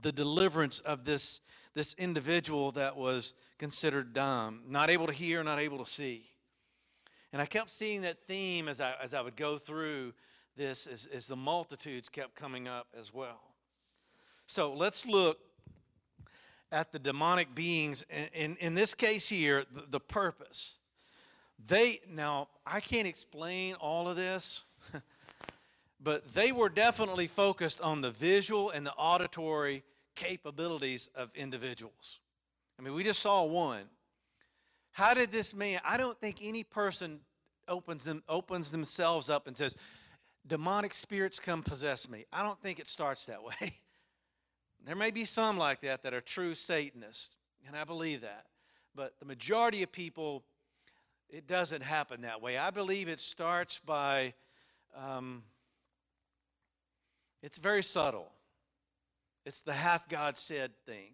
[0.00, 1.40] the deliverance of this,
[1.74, 6.30] this individual that was considered dumb, not able to hear, not able to see.
[7.30, 10.14] And I kept seeing that theme as I, as I would go through
[10.56, 13.40] this, as, as the multitudes kept coming up as well.
[14.46, 15.38] So let's look
[16.72, 18.04] at the demonic beings.
[18.10, 20.78] In, in, in this case here, the, the purpose.
[21.64, 24.62] They, now, I can't explain all of this
[26.02, 32.18] but they were definitely focused on the visual and the auditory capabilities of individuals.
[32.78, 33.84] I mean, we just saw one.
[34.92, 35.80] How did this man?
[35.84, 37.20] I don't think any person
[37.68, 39.76] opens them opens themselves up and says,
[40.46, 43.80] "Demonic spirits come possess me." I don't think it starts that way.
[44.84, 47.36] there may be some like that that are true Satanists,
[47.66, 48.46] and I believe that.
[48.94, 50.44] But the majority of people,
[51.28, 52.58] it doesn't happen that way.
[52.58, 54.34] I believe it starts by
[54.96, 55.44] um,
[57.42, 58.30] it's very subtle.
[59.46, 61.12] It's the hath God said thing,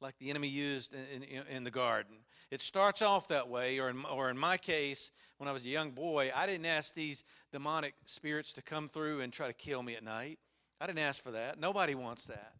[0.00, 2.16] like the enemy used in, in, in, the garden.
[2.50, 5.68] It starts off that way, or in, or in my case, when I was a
[5.68, 9.82] young boy, I didn't ask these demonic spirits to come through and try to kill
[9.82, 10.38] me at night.
[10.80, 11.58] I didn't ask for that.
[11.58, 12.52] Nobody wants that.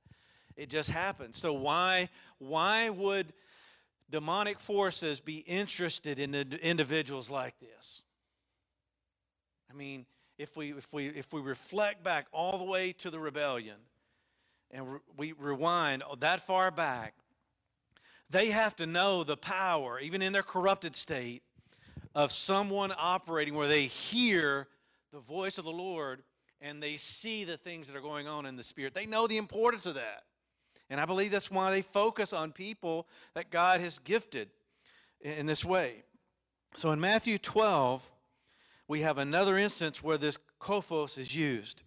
[0.57, 1.37] It just happens.
[1.37, 2.09] So why
[2.39, 3.33] why would
[4.11, 8.03] demonic forces be interested in individuals like this?
[9.71, 10.07] I mean,
[10.39, 13.77] if we if we if we reflect back all the way to the rebellion
[14.71, 17.15] and we rewind that far back,
[18.35, 21.45] they have to know the power, even in their corrupted state,
[22.17, 24.67] of someone operating where they hear
[25.13, 26.25] the voice of the Lord
[26.61, 28.93] and they see the things that are going on in the spirit.
[28.93, 30.25] They know the importance of that.
[30.91, 34.49] And I believe that's why they focus on people that God has gifted
[35.21, 36.03] in this way.
[36.75, 38.11] So in Matthew 12,
[38.89, 41.83] we have another instance where this kophos is used.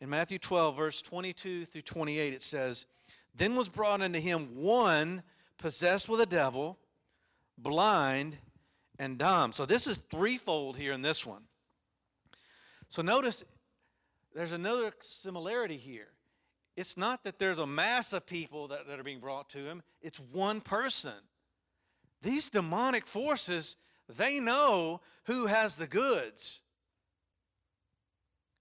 [0.00, 2.86] In Matthew 12, verse 22 through 28, it says,
[3.34, 5.22] Then was brought unto him one
[5.58, 6.78] possessed with a devil,
[7.58, 8.38] blind,
[8.98, 9.52] and dumb.
[9.52, 11.42] So this is threefold here in this one.
[12.88, 13.44] So notice
[14.34, 16.08] there's another similarity here.
[16.76, 19.82] It's not that there's a mass of people that, that are being brought to him,
[20.00, 21.12] it's one person.
[22.22, 23.76] These demonic forces,
[24.08, 26.62] they know who has the goods.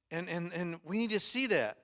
[0.09, 1.77] And, and, and we need to see that.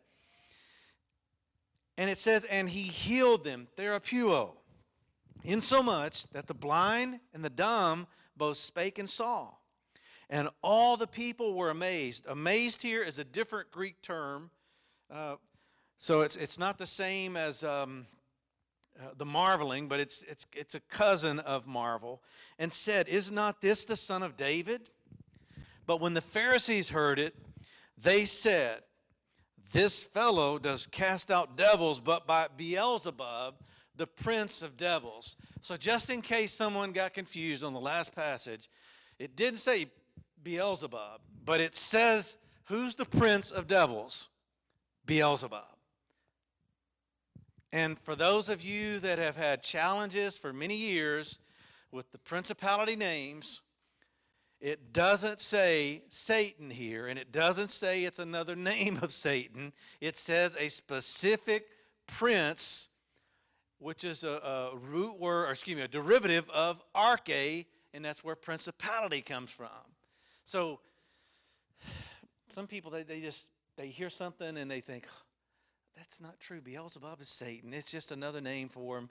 [1.98, 4.52] And it says, and he healed them, therapeuo,
[5.44, 9.50] insomuch that the blind and the dumb both spake and saw.
[10.30, 12.26] And all the people were amazed.
[12.28, 14.50] Amazed here is a different Greek term.
[15.10, 15.36] Uh,
[15.98, 18.06] so it's, it's not the same as um,
[19.00, 22.22] uh, the marveling, but it's, it's, it's a cousin of marvel.
[22.60, 24.90] And said, Is not this the son of David?
[25.86, 27.34] But when the Pharisees heard it,
[27.98, 28.82] they said,
[29.72, 33.56] This fellow does cast out devils, but by Beelzebub,
[33.98, 35.36] the prince of devils.
[35.62, 38.70] So, just in case someone got confused on the last passage,
[39.20, 39.88] it didn't say
[40.44, 44.30] Beelzebub, but it says who's the prince of devils?
[45.06, 45.64] Beelzebub.
[47.72, 51.40] And for those of you that have had challenges for many years
[51.92, 53.62] with the principality names,
[54.60, 59.74] it doesn't say Satan here, and it doesn't say it's another name of Satan.
[60.02, 61.68] It says a specific
[62.08, 62.87] prince,
[63.80, 68.24] which is a, a root word, or excuse me, a derivative of arche, and that's
[68.24, 69.68] where principality comes from.
[70.46, 70.80] So
[72.48, 75.08] some people they, they just they hear something and they think
[75.96, 76.62] that's not true.
[76.62, 77.74] Beelzebub is Satan.
[77.74, 79.10] It's just another name for him.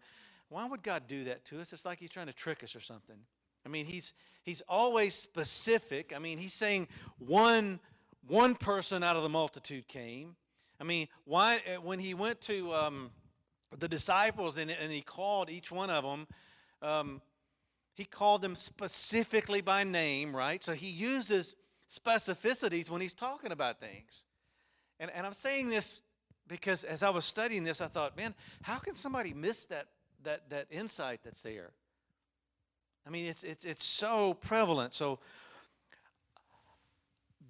[0.48, 1.72] Why would God do that to us?
[1.72, 3.16] It's like he's trying to trick us or something.
[3.64, 6.12] I mean, he's he's always specific.
[6.14, 6.88] I mean, he's saying
[7.18, 7.80] one
[8.26, 10.36] one person out of the multitude came.
[10.80, 13.10] I mean, why when he went to um,
[13.76, 16.26] the disciples and, and he called each one of them,
[16.82, 17.20] um,
[17.94, 20.62] he called them specifically by name, right?
[20.62, 21.54] So he uses
[21.90, 24.24] specificities when he's talking about things.
[25.00, 26.00] And, and I'm saying this
[26.48, 29.86] because as I was studying this, I thought, man, how can somebody miss that,
[30.22, 31.70] that, that insight that's there?
[33.06, 34.92] I mean, it's, it's, it's so prevalent.
[34.92, 35.20] So,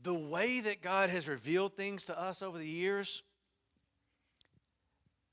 [0.03, 3.23] the way that God has revealed things to us over the years,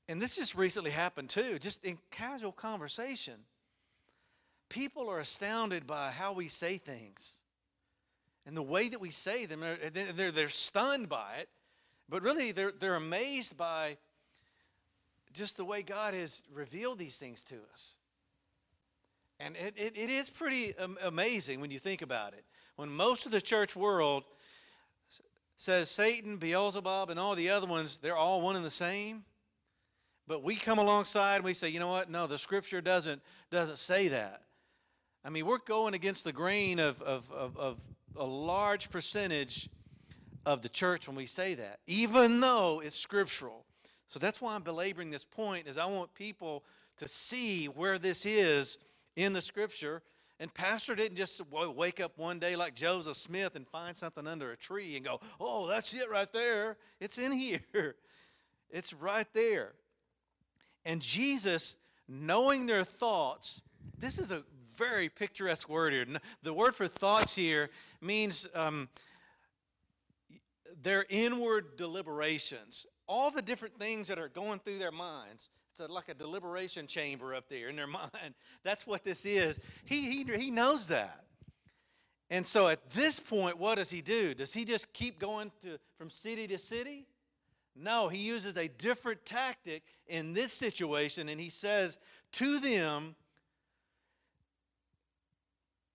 [0.08, 3.34] and this just recently happened too, just in casual conversation
[4.68, 7.34] people are astounded by how we say things
[8.44, 9.60] and the way that we say them.
[9.60, 11.48] They're, they're, they're stunned by it,
[12.08, 13.96] but really they're, they're amazed by
[15.32, 17.94] just the way God has revealed these things to us.
[19.38, 22.44] And it, it, it is pretty amazing when you think about it.
[22.74, 24.24] When most of the church world
[25.56, 29.24] says Satan, Beelzebub, and all the other ones, they're all one and the same.
[30.26, 32.10] But we come alongside and we say, you know what?
[32.10, 33.20] No, the scripture doesn't,
[33.50, 34.42] doesn't say that.
[35.24, 37.80] I mean, we're going against the grain of, of, of, of
[38.16, 39.68] a large percentage
[40.46, 43.64] of the church when we say that, even though it's scriptural.
[44.06, 46.64] So that's why I'm belaboring this point is I want people
[46.98, 48.78] to see where this is
[49.16, 50.02] in the scripture.
[50.40, 54.52] And pastor didn't just wake up one day like Joseph Smith and find something under
[54.52, 56.76] a tree and go, "Oh, that's it right there.
[57.00, 57.60] It's in here.
[58.70, 59.74] It's right there."
[60.84, 61.76] And Jesus,
[62.08, 63.62] knowing their thoughts,
[63.98, 64.42] this is a
[64.76, 66.06] very picturesque word here.
[66.42, 67.70] The word for thoughts here
[68.00, 68.88] means um,
[70.82, 75.50] their inward deliberations, all the different things that are going through their minds.
[75.78, 78.34] It's like a deliberation chamber up there in their mind.
[78.62, 79.58] That's what this is.
[79.84, 81.24] He, he, he knows that.
[82.30, 84.34] And so at this point, what does he do?
[84.34, 87.06] Does he just keep going to, from city to city?
[87.76, 91.98] No, he uses a different tactic in this situation, and he says
[92.32, 93.16] to them,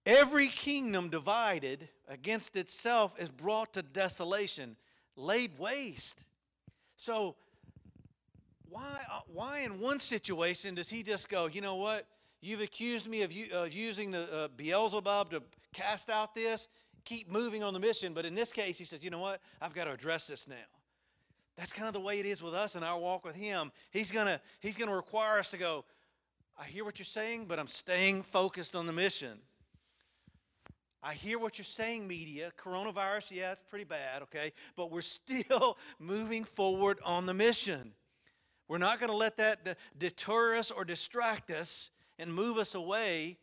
[0.05, 4.75] Every kingdom divided against itself is brought to desolation,
[5.15, 6.23] laid waste.
[6.97, 7.36] So,
[8.69, 12.07] why, uh, why in one situation does he just go, you know what?
[12.41, 16.67] You've accused me of, of using the uh, Beelzebub to cast out this.
[17.05, 18.13] Keep moving on the mission.
[18.13, 19.41] But in this case, he says, you know what?
[19.61, 20.55] I've got to address this now.
[21.60, 23.74] That's kind of the way it is with us in our walk with him.
[23.91, 25.84] He's to he's to require us to go,
[26.57, 29.39] I hear what you're saying, but I'm staying focused on the mission.
[31.03, 32.53] I hear what you're saying, media.
[32.57, 34.53] Coronavirus, yeah, it's pretty bad, okay?
[34.78, 37.91] But we're still moving forward on the mission.
[38.70, 43.38] We're not going to let that deter us or distract us and move us away.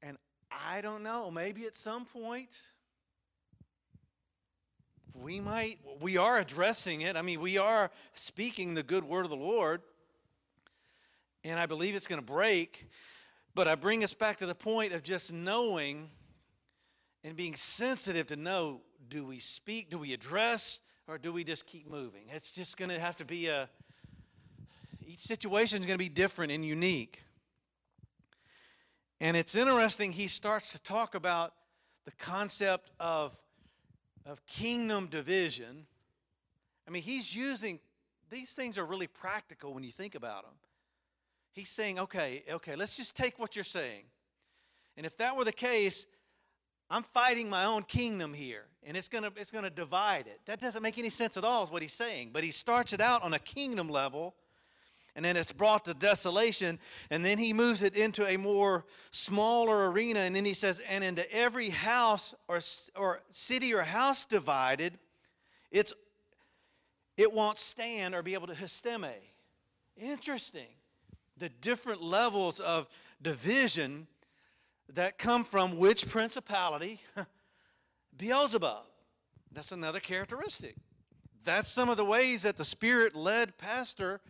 [0.00, 0.16] And
[0.52, 2.56] I don't know, maybe at some point
[5.22, 7.16] we might, we are addressing it.
[7.16, 9.82] I mean, we are speaking the good word of the Lord.
[11.44, 12.88] And I believe it's going to break.
[13.54, 16.10] But I bring us back to the point of just knowing
[17.24, 21.66] and being sensitive to know do we speak, do we address, or do we just
[21.66, 22.22] keep moving?
[22.28, 23.68] It's just going to have to be a,
[25.06, 27.22] each situation is going to be different and unique.
[29.20, 31.54] And it's interesting, he starts to talk about
[32.04, 33.36] the concept of,
[34.28, 35.86] of kingdom division.
[36.86, 37.80] I mean, he's using,
[38.30, 40.54] these things are really practical when you think about them.
[41.52, 44.04] He's saying, okay, okay, let's just take what you're saying.
[44.96, 46.06] And if that were the case,
[46.90, 50.40] I'm fighting my own kingdom here, and it's gonna it's gonna divide it.
[50.46, 52.30] That doesn't make any sense at all, is what he's saying.
[52.32, 54.34] But he starts it out on a kingdom level,
[55.18, 56.78] and then it's brought to desolation,
[57.10, 61.02] and then he moves it into a more smaller arena, and then he says, and
[61.02, 62.60] into every house or
[62.94, 64.96] or city or house divided,
[65.72, 65.92] it's
[67.16, 69.10] it won't stand or be able to histemi.
[69.96, 70.68] Interesting
[71.36, 72.86] the different levels of
[73.20, 74.06] division
[74.94, 77.00] that come from which principality?
[78.16, 78.84] Beelzebub.
[79.50, 80.76] That's another characteristic.
[81.44, 84.20] That's some of the ways that the Spirit led Pastor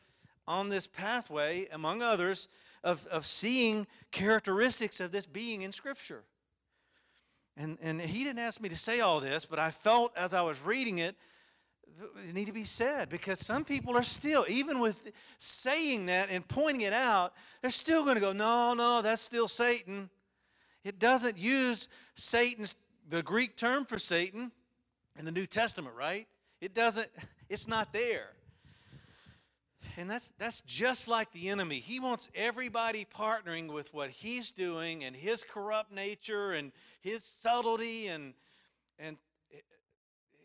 [0.49, 2.49] on this pathway, among others,
[2.83, 6.25] of, of seeing characteristics of this being in Scripture.
[7.57, 10.43] And, and he didn't ask me to say all this, but I felt as I
[10.43, 11.17] was reading it
[12.29, 16.47] it need to be said because some people are still, even with saying that and
[16.47, 20.09] pointing it out, they're still going to go, no, no, that's still Satan.
[20.85, 22.75] It doesn't use Satan's,
[23.09, 24.53] the Greek term for Satan
[25.19, 26.29] in the New Testament, right?
[26.61, 27.09] It doesn't,
[27.49, 28.29] it's not there.
[29.97, 31.81] And that's, that's just like the enemy.
[31.81, 38.09] He wants everybody partnering with what he's doing and his corrupt nature and his subtlety
[38.09, 38.35] and,
[38.99, 39.17] and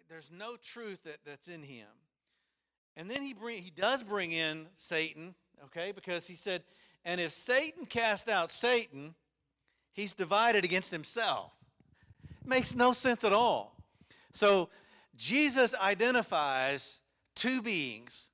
[0.09, 1.87] there's no truth that, that's in him.
[2.95, 5.33] And then he bring he does bring in Satan,
[5.65, 6.61] okay, because he said,
[7.03, 9.15] and if Satan cast out Satan,
[9.91, 11.51] he's divided against himself.
[12.45, 13.75] Makes no sense at all.
[14.31, 14.69] So
[15.15, 16.99] Jesus identifies
[17.35, 18.29] two beings,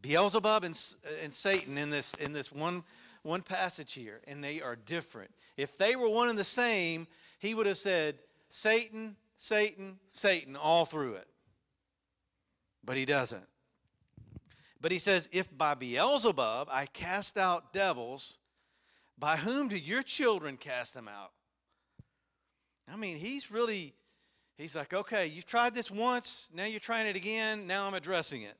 [0.00, 0.74] Beelzebub and,
[1.04, 2.84] uh, and Satan, in this, in this one,
[3.22, 5.30] one passage here, and they are different.
[5.56, 7.06] If they were one and the same,
[7.38, 8.16] he would have said,
[8.48, 11.28] Satan Satan, Satan all through it.
[12.84, 13.46] But he doesn't.
[14.80, 18.38] But he says, If by Beelzebub I cast out devils,
[19.16, 21.30] by whom do your children cast them out?
[22.92, 23.94] I mean, he's really,
[24.56, 28.42] he's like, okay, you've tried this once, now you're trying it again, now I'm addressing
[28.42, 28.56] it.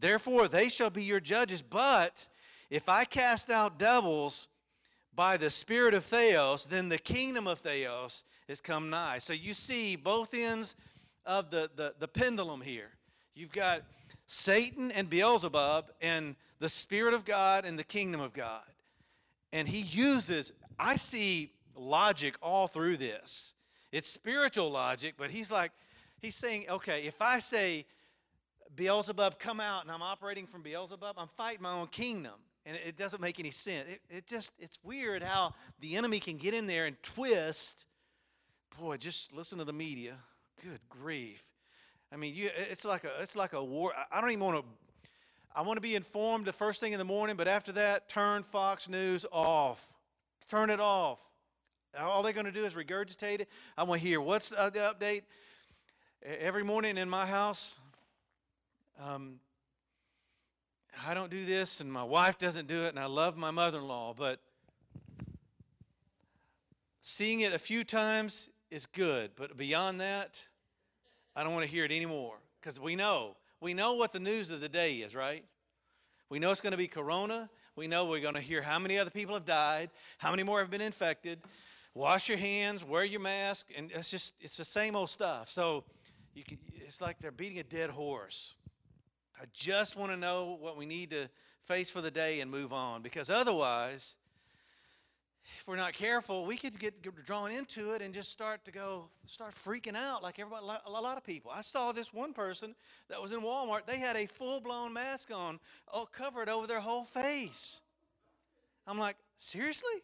[0.00, 1.62] Therefore, they shall be your judges.
[1.62, 2.28] But
[2.70, 4.48] if I cast out devils
[5.14, 9.18] by the spirit of Theos, then the kingdom of Theos is come nigh.
[9.18, 10.76] So you see both ends
[11.26, 12.90] of the, the, the pendulum here.
[13.34, 13.82] You've got
[14.26, 18.62] Satan and Beelzebub and the Spirit of God and the kingdom of God.
[19.52, 23.54] And he uses, I see logic all through this.
[23.92, 25.72] It's spiritual logic, but he's like,
[26.20, 27.86] he's saying, okay, if I say,
[28.74, 32.34] Beelzebub, come out, and I'm operating from Beelzebub, I'm fighting my own kingdom.
[32.66, 33.88] And it doesn't make any sense.
[33.88, 37.86] It, it just, it's weird how the enemy can get in there and twist
[38.78, 40.14] boy, just listen to the media.
[40.62, 41.44] Good grief.
[42.12, 43.92] I mean, you, it's like a it's like a war.
[44.10, 44.64] I don't even want to.
[45.54, 48.42] I want to be informed the first thing in the morning, but after that, turn
[48.44, 49.92] Fox News off.
[50.48, 51.24] Turn it off.
[51.98, 53.48] All they're going to do is regurgitate it.
[53.76, 55.22] I want to hear what's the update.
[56.22, 57.74] Every morning in my house,
[58.98, 59.40] um,
[61.06, 63.78] I don't do this, and my wife doesn't do it, and I love my mother
[63.78, 64.40] in law, but
[67.00, 70.42] seeing it a few times is good, but beyond that,
[71.36, 73.36] I don't want to hear it anymore because we know.
[73.60, 75.44] We know what the news of the day is, right?
[76.28, 77.48] We know it's going to be corona.
[77.76, 80.60] We know we're going to hear how many other people have died, how many more
[80.60, 81.40] have been infected.
[81.94, 85.48] Wash your hands, wear your mask, and it's just it's the same old stuff.
[85.48, 85.84] So
[86.46, 88.54] can, it's like they're beating a dead horse.
[89.40, 91.28] I just want to know what we need to
[91.64, 94.16] face for the day and move on because otherwise,
[95.58, 99.04] if we're not careful, we could get, drawn into it and just start to go,
[99.26, 101.50] start freaking out like everybody, a lot of people.
[101.54, 102.74] I saw this one person
[103.08, 103.86] that was in Walmart.
[103.86, 105.60] They had a full blown mask on,
[106.12, 107.80] covered over their whole face.
[108.86, 110.02] I'm like, seriously?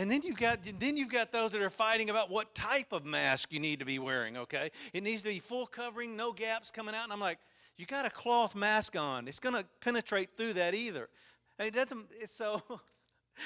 [0.00, 3.04] And then you've got then you've got those that are fighting about what type of
[3.04, 4.70] mask you need to be wearing, okay?
[4.94, 7.04] It needs to be full covering, no gaps coming out.
[7.04, 7.38] And I'm like,
[7.76, 9.28] you got a cloth mask on.
[9.28, 11.10] It's going to penetrate through that either.
[11.58, 12.62] It doesn't it's so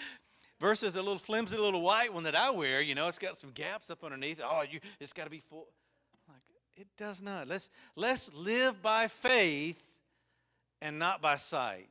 [0.61, 3.51] versus the little flimsy little white one that I wear, you know, it's got some
[3.51, 4.41] gaps up underneath.
[4.41, 5.67] Oh, you it's got to be full.
[6.29, 6.39] Like
[6.77, 7.49] it does not.
[7.49, 9.83] Let's let's live by faith
[10.81, 11.89] and not by sight.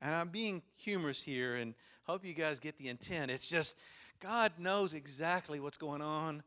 [0.00, 1.74] And I'm being humorous here and
[2.08, 3.30] Hope you guys get the intent.
[3.30, 3.76] It's just
[4.18, 6.42] God knows exactly what's going on.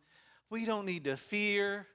[0.50, 1.86] We don't need to fear.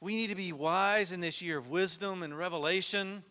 [0.00, 3.24] We need to be wise in this year of wisdom and revelation.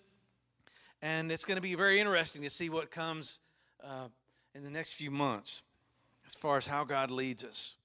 [1.02, 3.40] And it's going to be very interesting to see what comes
[3.82, 4.10] uh,
[4.54, 5.62] in the next few months
[6.28, 7.78] as far as how God leads us.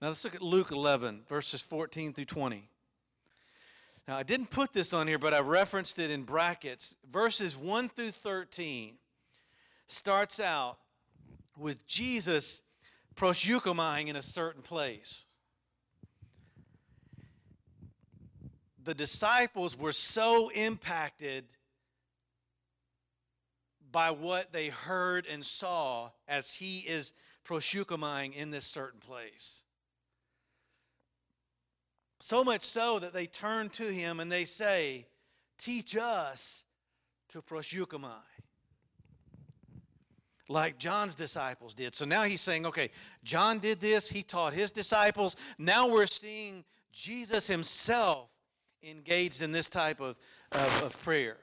[0.00, 2.68] Now let's look at Luke 11, verses 14 through 20.
[4.06, 6.96] Now, I didn't put this on here, but I referenced it in brackets.
[7.10, 8.94] Verses 1 through 13
[9.88, 10.78] starts out
[11.62, 12.62] with Jesus
[13.14, 15.24] proseuchomai in a certain place.
[18.84, 21.44] The disciples were so impacted
[23.92, 27.12] by what they heard and saw as he is
[27.46, 29.62] proseuchomai in this certain place.
[32.20, 35.06] So much so that they turn to him and they say,
[35.58, 36.64] Teach us
[37.28, 38.31] to proseuchomai
[40.48, 41.94] like John's disciples did.
[41.94, 42.90] So now he's saying, okay,
[43.24, 45.36] John did this, he taught his disciples.
[45.58, 48.28] Now we're seeing Jesus himself
[48.82, 50.16] engaged in this type of,
[50.52, 51.38] of, of prayer.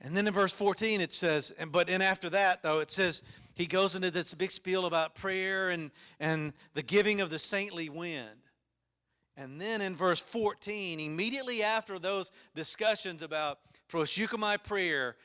[0.00, 3.22] And then in verse 14 it says, and but in after that though, it says
[3.54, 5.90] he goes into this big spiel about prayer and,
[6.20, 8.46] and the giving of the saintly wind.
[9.36, 13.58] And then in verse 14, immediately after those discussions about
[13.90, 15.16] proseuchomai prayer,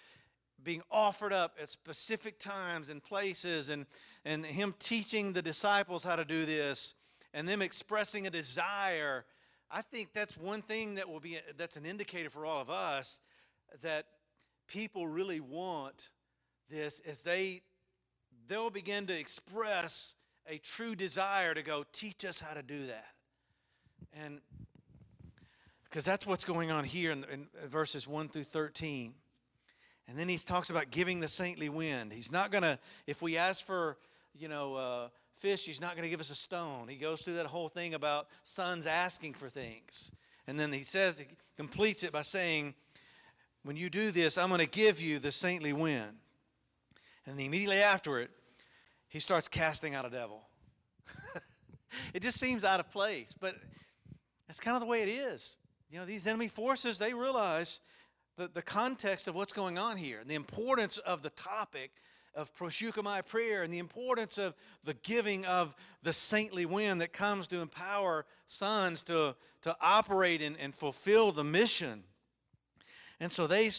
[0.64, 3.86] being offered up at specific times and places, and,
[4.26, 6.94] and him teaching the disciples how to do this,
[7.34, 9.26] and them expressing a desire.
[9.70, 13.20] I think that's one thing that will be that's an indicator for all of us
[13.82, 14.06] that
[14.68, 16.10] people really want
[16.70, 17.62] this as they
[18.48, 20.16] they'll begin to express
[20.48, 23.08] a true desire to go teach us how to do that.
[24.14, 24.42] And
[25.86, 29.14] because that's what's going on here in, in verses 1 through 13.
[30.12, 32.12] And then he talks about giving the saintly wind.
[32.12, 33.96] He's not going to, if we ask for,
[34.38, 35.08] you know, uh,
[35.38, 36.90] fish, he's not going to give us a stone.
[36.90, 40.12] He goes through that whole thing about sons asking for things.
[40.48, 42.74] And then he says, he completes it by saying,
[43.64, 46.18] when you do this, I'm going to give you the saintly wind.
[47.26, 48.32] And then immediately after it,
[49.08, 50.42] he starts casting out a devil.
[52.14, 53.56] it just seems out of place, but
[54.46, 55.56] that's kind of the way it is.
[55.90, 57.80] You know, these enemy forces, they realize
[58.38, 61.92] the, the context of what's going on here and the importance of the topic
[62.34, 67.48] of proseuchomai prayer and the importance of the giving of the saintly wind that comes
[67.50, 72.04] to empower sons to, to operate and, and fulfill the mission.
[73.20, 73.70] And so they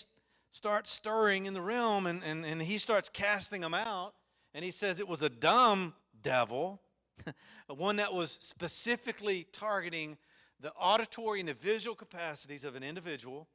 [0.51, 4.15] start stirring in the realm, and, and, and he starts casting them out.
[4.55, 6.81] And he says it was a dumb devil,
[7.69, 10.19] one that was specifically targeting
[10.61, 13.49] the auditory and the visual capacities of an individual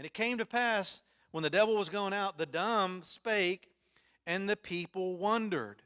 [0.00, 3.68] and it came to pass when the devil was going out, the dumb spake,
[4.26, 5.82] and the people wondered.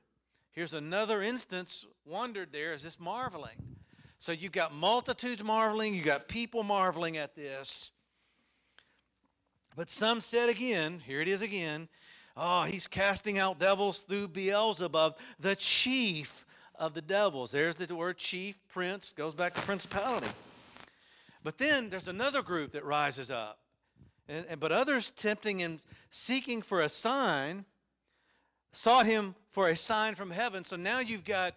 [0.52, 3.74] Here's another instance, wondered there is this marveling.
[4.20, 7.90] So you've got multitudes marveling, you've got people marveling at this.
[9.74, 11.88] But some said again, here it is again,
[12.36, 16.46] oh, he's casting out devils through Beelzebub, the chief
[16.76, 17.50] of the devils.
[17.50, 20.28] There's the word chief, prince, goes back to principality.
[21.42, 23.58] But then there's another group that rises up.
[24.28, 27.64] And, and, but others, tempting and seeking for a sign,
[28.72, 30.64] sought him for a sign from heaven.
[30.64, 31.54] So now you've got,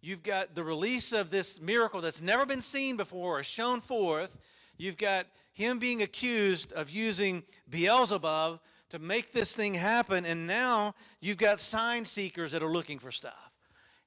[0.00, 4.36] you've got the release of this miracle that's never been seen before or shown forth.
[4.76, 10.26] You've got him being accused of using Beelzebub to make this thing happen.
[10.26, 13.52] And now you've got sign seekers that are looking for stuff.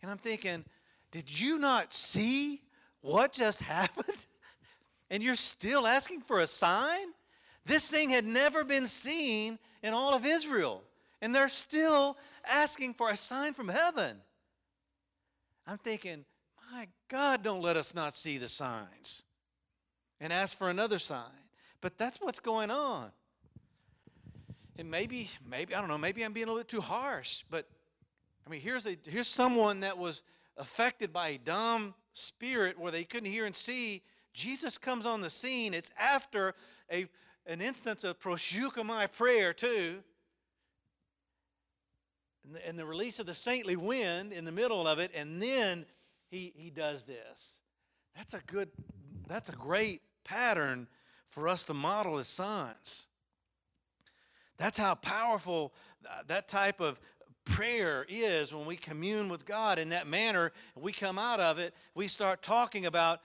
[0.01, 0.66] And I'm thinking,
[1.12, 2.62] did you not see
[3.01, 4.28] what just happened?
[5.10, 7.08] And you're still asking for a sign?
[7.66, 10.84] This thing had never been seen in all of Israel.
[11.22, 14.18] And they're still asking for a sign from heaven.
[15.66, 16.26] I'm thinking,
[16.72, 19.24] My God, don't let us not see the signs
[20.20, 21.24] and ask for another sign.
[21.80, 23.11] But that's what's going on.
[24.78, 27.68] And maybe, maybe, I don't know, maybe I'm being a little too harsh, but
[28.45, 30.24] I mean, here's, a, here's someone that was
[30.57, 34.01] affected by a dumb spirit where they couldn't hear and see.
[34.34, 35.74] Jesus comes on the scene.
[35.74, 36.55] It's after
[36.91, 37.07] a,
[37.46, 40.00] an instance of proseuchomai prayer, too.
[42.46, 45.41] And the, and the release of the saintly wind in the middle of it, and
[45.41, 45.86] then
[46.30, 47.62] he, he does this.
[48.16, 48.70] That's a good,
[49.28, 50.88] that's a great pattern
[51.30, 53.08] for us to model as sons.
[54.58, 55.74] That's how powerful
[56.28, 57.00] that type of
[57.46, 60.52] prayer is when we commune with God in that manner.
[60.76, 63.22] We come out of it, we start talking about uh,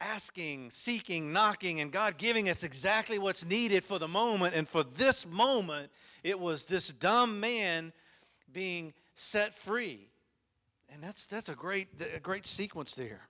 [0.00, 4.54] asking, seeking, knocking, and God giving us exactly what's needed for the moment.
[4.54, 5.90] And for this moment,
[6.22, 7.92] it was this dumb man
[8.52, 10.08] being set free.
[10.92, 13.22] And that's, that's a, great, a great sequence there.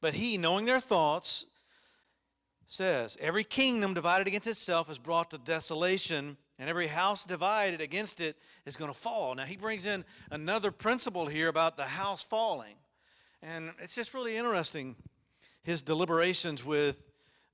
[0.00, 1.46] But he, knowing their thoughts,
[2.66, 8.20] says, Every kingdom divided against itself is brought to desolation, and every house divided against
[8.20, 8.36] it
[8.66, 9.34] is going to fall.
[9.34, 12.74] Now, he brings in another principle here about the house falling.
[13.42, 14.96] And it's just really interesting,
[15.62, 17.00] his deliberations with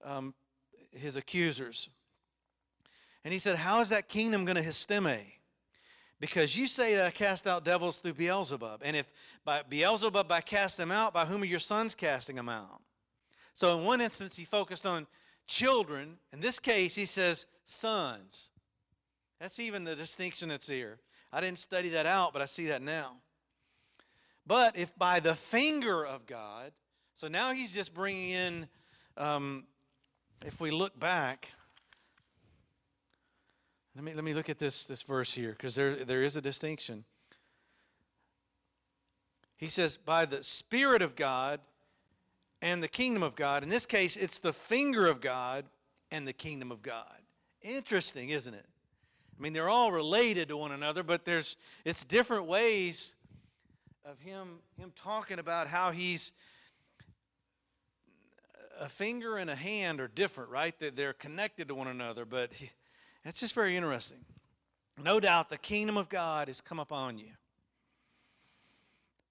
[0.05, 0.34] um,
[0.92, 1.88] his accusers.
[3.24, 5.22] And he said, How is that kingdom going to histemi?
[6.20, 8.82] Because you say that I cast out devils through Beelzebub.
[8.84, 9.11] And if
[9.44, 12.80] by Beelzebub I cast them out, by whom are your sons casting them out?
[13.55, 15.07] So in one instance, he focused on
[15.46, 16.16] children.
[16.32, 18.50] In this case, he says sons.
[19.40, 20.98] That's even the distinction that's here.
[21.32, 23.16] I didn't study that out, but I see that now.
[24.46, 26.72] But if by the finger of God,
[27.14, 28.68] so now he's just bringing in,
[29.16, 29.64] um,
[30.44, 31.50] if we look back,
[33.94, 36.40] let me, let me look at this, this verse here, because there, there is a
[36.40, 37.04] distinction.
[39.56, 41.60] He says, by the Spirit of God,
[42.64, 43.62] and the kingdom of God.
[43.62, 45.66] In this case, it's the finger of God
[46.10, 47.20] and the kingdom of God.
[47.60, 48.64] Interesting, isn't it?
[49.38, 53.14] I mean, they're all related to one another, but there's it's different ways
[54.02, 56.32] of him him talking about how he's
[58.80, 60.74] a finger and a hand are different, right?
[60.78, 62.52] They're connected to one another, but
[63.24, 64.24] it's just very interesting.
[65.02, 67.30] No doubt the kingdom of God has come upon you.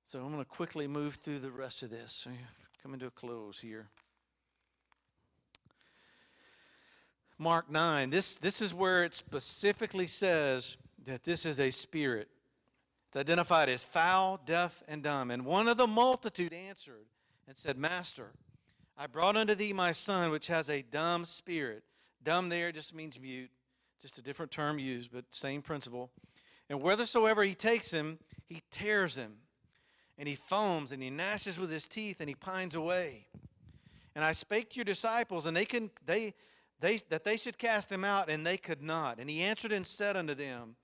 [0.06, 2.28] So I'm going to quickly move through the rest of this
[2.82, 3.88] coming to a close here.
[7.40, 12.28] Mark 9, this, this is where it specifically says that this is a spirit.
[13.08, 15.32] It's identified as foul, deaf, and dumb.
[15.32, 17.06] And one of the multitude answered
[17.48, 18.32] and said, Master,
[18.98, 21.84] I brought unto thee my son, which has a dumb spirit.
[22.24, 23.50] Dumb there just means mute,
[24.02, 26.12] just a different term used, but same principle.
[26.70, 29.34] And whithersoever he takes him, he tears him
[30.18, 33.28] and he foams and he gnashes with his teeth and he pines away.
[34.16, 36.36] And I spake to your disciples, and they can they
[36.80, 39.20] they that they should cast him out, and they could not.
[39.20, 40.76] And he answered and said unto them,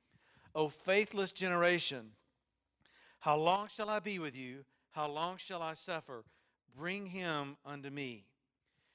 [0.56, 2.12] O faithless generation,
[3.20, 4.66] how long shall I be with you?
[4.92, 6.24] How long shall I suffer?
[6.80, 8.24] Bring him unto me.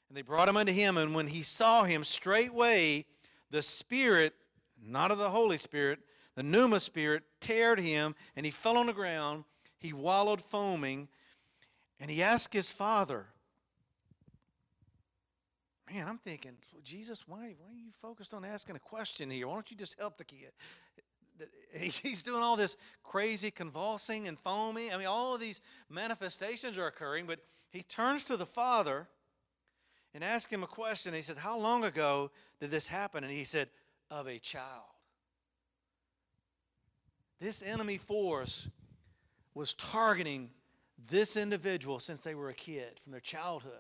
[0.09, 3.05] And they brought him unto him, and when he saw him, straightway
[3.51, 4.33] the Spirit,
[4.83, 5.99] not of the Holy Spirit,
[6.35, 9.45] the pneuma spirit, teared him, and he fell on the ground
[9.85, 11.09] he wallowed foaming,
[12.01, 13.27] and he asked his father,
[15.93, 19.47] Man, I'm thinking, Jesus, why, why are you focused on asking a question here?
[19.47, 20.53] Why don't you just help the kid?
[21.73, 24.93] He's doing all this crazy convulsing and foaming.
[24.93, 25.61] I mean, all of these
[25.91, 29.09] manifestations are occurring, but he turns to the father
[30.15, 31.15] and asks him a question.
[31.15, 32.31] He says, How long ago
[32.61, 33.25] did this happen?
[33.25, 33.69] And he said,
[34.11, 34.85] Of a child.
[37.41, 38.69] This enemy force
[39.55, 40.51] was targeting
[41.09, 43.73] this individual since they were a kid, from their childhood.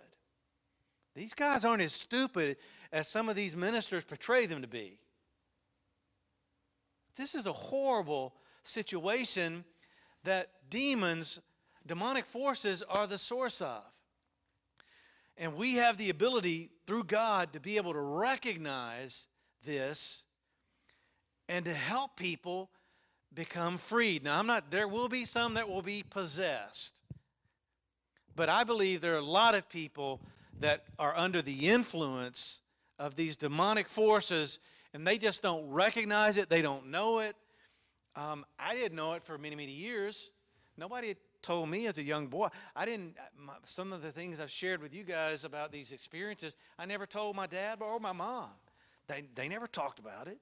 [1.15, 2.57] These guys aren't as stupid
[2.93, 4.99] as some of these ministers portray them to be.
[7.17, 9.65] This is a horrible situation
[10.25, 11.41] that demons,
[11.87, 13.83] demonic forces, are the source of.
[15.37, 19.29] And we have the ability through God to be able to recognize
[19.65, 20.25] this
[21.49, 22.71] and to help people
[23.33, 24.23] become freed.
[24.23, 27.01] Now, I'm not, there will be some that will be possessed.
[28.37, 30.21] But I believe there are a lot of people
[30.61, 32.62] that are under the influence
[32.99, 34.61] of these demonic forces
[34.95, 37.37] and they just don't recognize it, they don't know it.
[38.17, 40.31] Um, I didn't know it for many, many years.
[40.77, 42.49] Nobody told me as a young boy.
[42.75, 46.57] I didn't, my, some of the things I've shared with you guys about these experiences,
[46.79, 48.51] I never told my dad or my mom.
[49.09, 50.39] They, they never talked about it.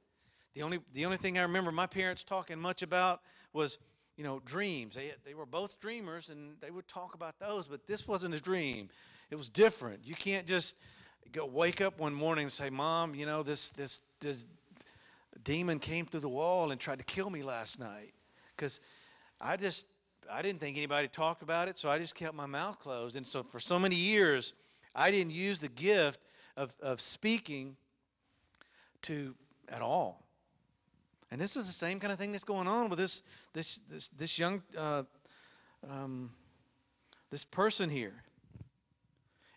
[0.54, 3.22] The only, the only thing I remember my parents talking much about
[3.52, 3.78] was
[4.16, 4.94] you know, dreams.
[4.94, 8.40] They, they were both dreamers and they would talk about those, but this wasn't a
[8.40, 8.88] dream.
[9.30, 10.00] It was different.
[10.04, 10.76] You can't just
[11.32, 14.46] go wake up one morning and say, Mom, you know, this, this, this
[15.44, 18.14] demon came through the wall and tried to kill me last night.
[18.56, 18.80] Because
[19.40, 19.86] I just,
[20.30, 23.16] I didn't think anybody talked about it, so I just kept my mouth closed.
[23.16, 24.54] And so for so many years,
[24.94, 26.20] I didn't use the gift
[26.56, 27.76] of, of speaking
[29.02, 29.34] to
[29.68, 30.22] at all.
[31.30, 33.22] And this is the same kind of thing that's going on with this,
[33.54, 35.02] this, this, this young, uh,
[35.90, 36.30] um,
[37.30, 38.22] this person here.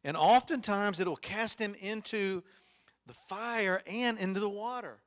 [0.03, 2.43] And oftentimes it'll cast him into
[3.07, 4.97] the fire and into the water.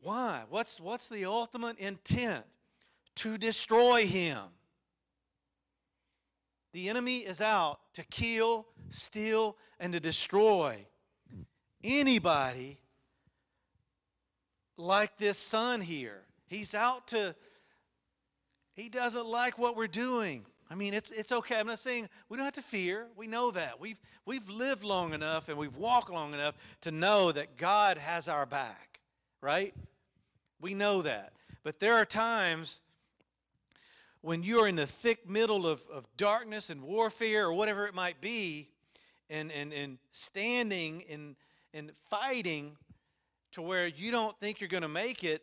[0.00, 0.42] Why?
[0.48, 2.44] What's, what's the ultimate intent?
[3.16, 4.42] To destroy him.
[6.72, 10.86] The enemy is out to kill, steal, and to destroy
[11.82, 12.78] anybody
[14.76, 16.22] like this son here.
[16.46, 17.34] He's out to,
[18.74, 20.44] he doesn't like what we're doing.
[20.70, 21.58] I mean, it's, it's okay.
[21.58, 23.06] I'm not saying we don't have to fear.
[23.16, 23.80] We know that.
[23.80, 28.28] We've, we've lived long enough and we've walked long enough to know that God has
[28.28, 29.00] our back,
[29.40, 29.74] right?
[30.60, 31.32] We know that.
[31.62, 32.80] But there are times
[34.22, 38.20] when you're in the thick middle of, of darkness and warfare or whatever it might
[38.20, 38.68] be,
[39.30, 41.36] and, and, and standing and,
[41.74, 42.76] and fighting
[43.52, 45.42] to where you don't think you're going to make it,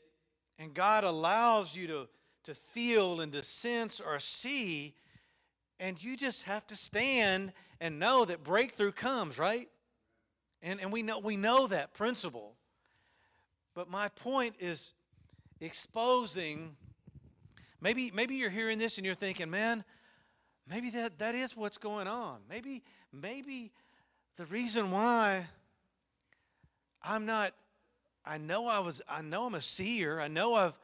[0.59, 2.07] and God allows you to,
[2.43, 4.95] to feel and to sense or see,
[5.79, 9.69] and you just have to stand and know that breakthrough comes, right?
[10.61, 12.55] And, and we, know, we know that principle.
[13.73, 14.93] But my point is
[15.59, 16.75] exposing.
[17.81, 19.83] Maybe, maybe you're hearing this and you're thinking, man,
[20.69, 22.39] maybe that, that is what's going on.
[22.49, 23.71] Maybe, maybe
[24.37, 25.47] the reason why
[27.01, 27.53] I'm not
[28.25, 30.19] I know I was, I know I'm a seer.
[30.19, 30.79] I know I've,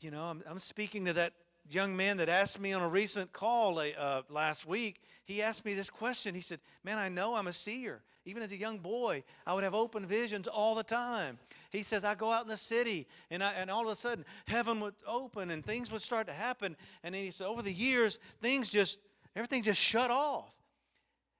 [0.00, 1.32] you know, I'm, I'm speaking to that
[1.70, 5.02] young man that asked me on a recent call uh, last week.
[5.24, 6.34] He asked me this question.
[6.34, 8.02] He said, Man, I know I'm a seer.
[8.26, 11.38] Even as a young boy, I would have open visions all the time.
[11.70, 14.26] He says, I go out in the city, and, I, and all of a sudden,
[14.46, 16.76] heaven would open and things would start to happen.
[17.02, 18.98] And then he said, Over the years, things just,
[19.34, 20.52] everything just shut off.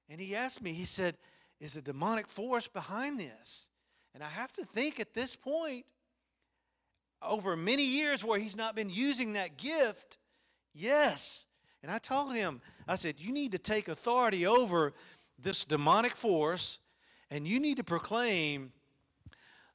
[0.09, 1.17] And he asked me, He said,
[1.59, 3.69] Is a demonic force behind this?
[4.13, 5.85] And I have to think at this point,
[7.21, 10.17] over many years where he's not been using that gift,
[10.73, 11.45] yes.
[11.83, 14.93] And I told him, I said, you need to take authority over
[15.39, 16.79] this demonic force
[17.29, 18.71] and you need to proclaim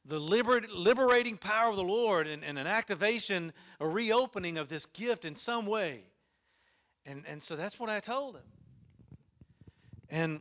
[0.05, 4.87] the liber- liberating power of the Lord and, and, an activation, a reopening of this
[4.87, 6.05] gift in some way.
[7.05, 8.43] And, and so that's what I told him.
[10.09, 10.41] And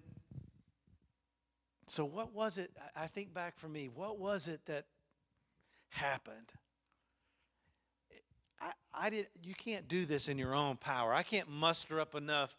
[1.87, 2.71] so, what was it?
[2.95, 4.85] I think back for me, what was it that
[5.89, 6.53] happened?
[8.65, 9.27] I, I did.
[9.43, 11.13] You can't do this in your own power.
[11.13, 12.57] I can't muster up enough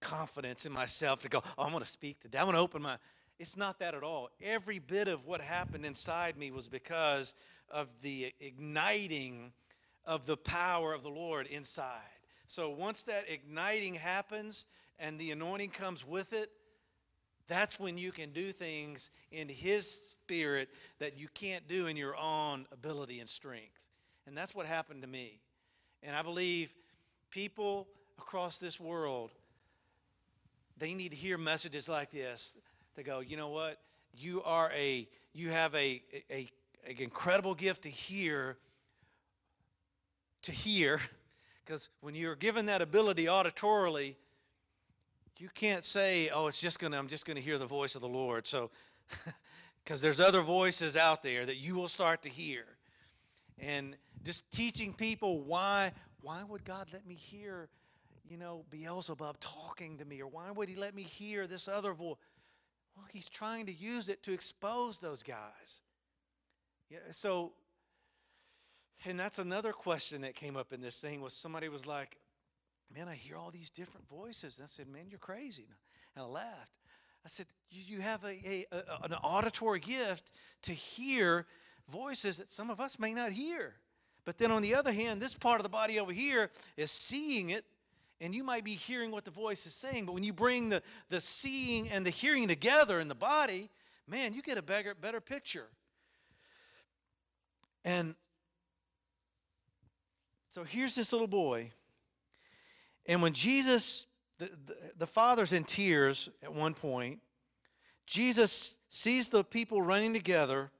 [0.00, 1.42] confidence in myself to go.
[1.56, 2.38] Oh, I'm going to speak today.
[2.38, 2.96] I'm going to open my.
[3.38, 4.28] It's not that at all.
[4.42, 7.34] Every bit of what happened inside me was because
[7.70, 9.52] of the igniting
[10.04, 12.00] of the power of the Lord inside.
[12.46, 14.66] So once that igniting happens
[14.98, 16.50] and the anointing comes with it,
[17.46, 20.68] that's when you can do things in His Spirit
[20.98, 23.79] that you can't do in your own ability and strength.
[24.30, 25.40] And that's what happened to me.
[26.04, 26.72] And I believe
[27.30, 29.32] people across this world,
[30.78, 32.56] they need to hear messages like this
[32.94, 33.80] to go, you know what?
[34.14, 36.00] You are a, you have a,
[36.30, 36.48] a,
[36.86, 38.56] a incredible gift to hear,
[40.42, 41.00] to hear,
[41.64, 44.14] because when you're given that ability auditorily,
[45.38, 48.08] you can't say, oh, it's just to, I'm just to hear the voice of the
[48.08, 48.46] Lord.
[48.46, 48.70] So,
[49.82, 52.62] because there's other voices out there that you will start to hear.
[53.58, 55.92] And just teaching people why,
[56.22, 57.68] why would God let me hear,
[58.28, 60.20] you know, Beelzebub talking to me?
[60.22, 62.16] Or why would he let me hear this other voice?
[62.96, 65.82] Well, he's trying to use it to expose those guys.
[66.90, 67.52] Yeah, so,
[69.04, 72.18] and that's another question that came up in this thing was somebody was like,
[72.94, 74.58] man, I hear all these different voices.
[74.58, 75.66] And I said, man, you're crazy.
[76.16, 76.72] And I laughed.
[77.24, 81.46] I said, you, have a, a, a, an auditory gift to hear
[81.88, 83.74] voices that some of us may not hear.
[84.30, 87.50] But then on the other hand, this part of the body over here is seeing
[87.50, 87.64] it,
[88.20, 90.06] and you might be hearing what the voice is saying.
[90.06, 93.70] But when you bring the, the seeing and the hearing together in the body,
[94.06, 95.66] man, you get a better, better picture.
[97.84, 98.14] And
[100.54, 101.72] so here's this little boy
[103.06, 104.06] and when Jesus,
[104.38, 107.18] the, the, the father's in tears at one point,
[108.06, 110.70] Jesus sees the people running together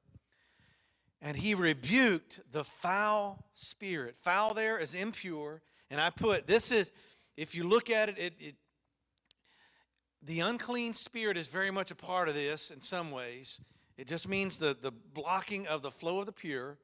[1.22, 4.16] and he rebuked the foul spirit.
[4.18, 5.62] Foul there is impure.
[5.90, 6.92] And I put, this is,
[7.36, 8.54] if you look at it, it, it
[10.22, 13.60] the unclean spirit is very much a part of this in some ways.
[13.96, 16.78] It just means the, the blocking of the flow of the pure.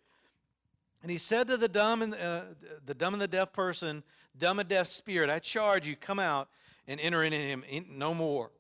[1.03, 2.43] And he said to the dumb and uh,
[2.85, 4.03] the dumb and the deaf person,
[4.37, 6.49] dumb and deaf spirit, I charge you, come out
[6.89, 8.51] and enter into him no more.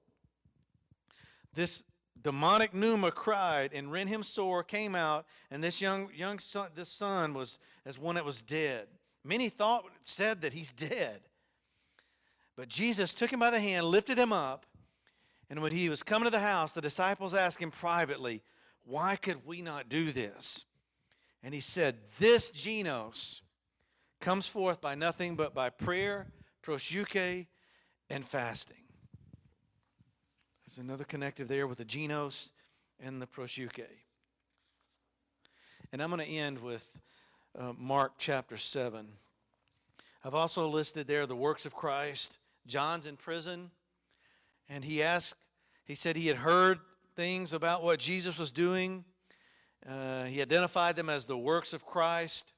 [1.55, 1.83] This
[2.23, 6.89] demonic pneuma cried and rent him sore, came out, and this young young son, this
[6.89, 8.87] son was as one that was dead.
[9.25, 11.21] Many thought said that he's dead.
[12.57, 14.64] But Jesus took him by the hand, lifted him up,
[15.49, 18.43] and when he was coming to the house, the disciples asked him privately,
[18.85, 20.64] Why could we not do this?
[21.43, 23.43] And he said, This genos
[24.21, 26.29] comes forth by nothing but by prayer,
[26.62, 27.47] proseuche,
[28.11, 28.86] and fasting.
[30.67, 32.51] There's another connective there with the genos
[32.99, 33.87] and the proseuche.
[35.93, 36.89] And I'm going to end with
[37.57, 39.07] uh, Mark chapter 7.
[40.25, 42.39] I've also listed there the works of Christ.
[42.67, 43.71] John's in prison,
[44.69, 45.37] and he asked,
[45.85, 46.81] he said he had heard
[47.14, 49.05] things about what Jesus was doing.
[49.89, 52.53] Uh, he identified them as the works of Christ.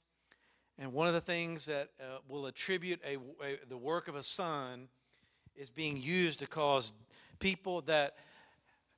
[0.78, 4.22] And one of the things that uh, will attribute a, a, the work of a
[4.22, 4.88] son
[5.54, 6.92] is being used to cause
[7.38, 8.16] people that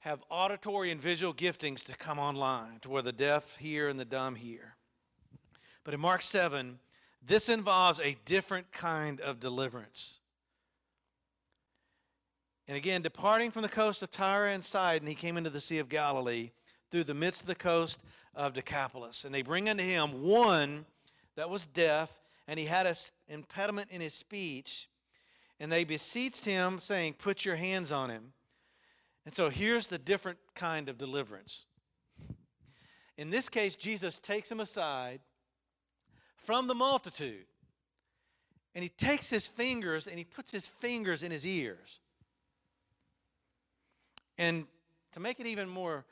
[0.01, 4.05] have auditory and visual giftings to come online, to where the deaf hear and the
[4.05, 4.77] dumb hear.
[5.85, 6.79] But in Mark 7,
[7.27, 10.21] this involves a different kind of deliverance.
[12.67, 15.79] And again, departing from the coast of Tyre and Sidon, he came into the Sea
[15.79, 16.51] of Galilee
[16.91, 18.01] through the midst of the coast
[18.35, 19.25] of Decapolis.
[19.25, 20.87] And they bring unto him one
[21.37, 22.13] that was deaf,
[22.47, 22.95] and he had an
[23.29, 24.89] impediment in his speech.
[25.61, 28.33] And they beseeched him, saying, Put your hands on him.
[29.25, 31.67] And so here's the different kind of deliverance.
[33.19, 35.21] In this case, Jesus takes him aside
[36.39, 37.45] from the multitude.
[38.75, 42.01] And he takes his fingers and he puts his fingers in his ears.
[44.39, 44.67] And
[45.13, 46.07] to make it even more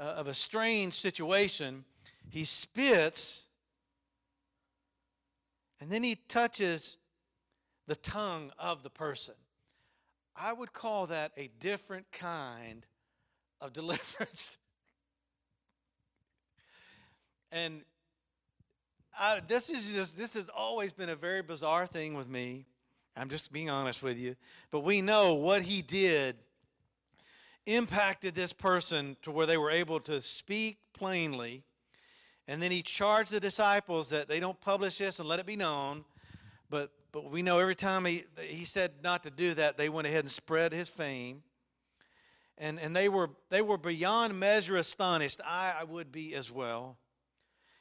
[0.00, 1.84] uh, of a strange situation,
[2.30, 3.46] he spits
[5.84, 6.96] and then he touches
[7.86, 9.34] the tongue of the person.
[10.36, 12.86] I would call that a different kind
[13.60, 14.58] of deliverance.
[17.52, 17.82] and
[19.18, 22.66] I, this is just this has always been a very bizarre thing with me.
[23.16, 24.34] I'm just being honest with you.
[24.72, 26.36] But we know what he did
[27.66, 31.62] impacted this person to where they were able to speak plainly.
[32.46, 35.56] And then he charged the disciples that they don't publish this and let it be
[35.56, 36.04] known.
[36.68, 40.08] But but we know every time he, he said not to do that, they went
[40.08, 41.44] ahead and spread his fame.
[42.58, 45.40] And, and they, were, they were beyond measure astonished.
[45.46, 46.98] I, I would be as well.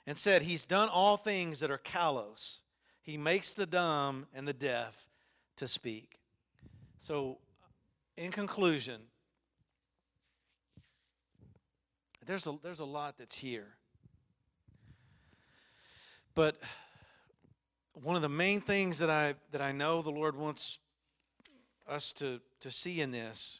[0.06, 2.62] And said, He's done all things that are callous.
[3.02, 5.08] He makes the dumb and the deaf
[5.58, 6.20] to speak.
[7.00, 7.40] So,
[8.16, 9.02] in conclusion,
[12.28, 13.78] there's a, there's a lot that's here.
[16.36, 16.62] But
[18.02, 20.80] one of the main things that I that I know the Lord wants
[21.88, 23.60] us to, to see in this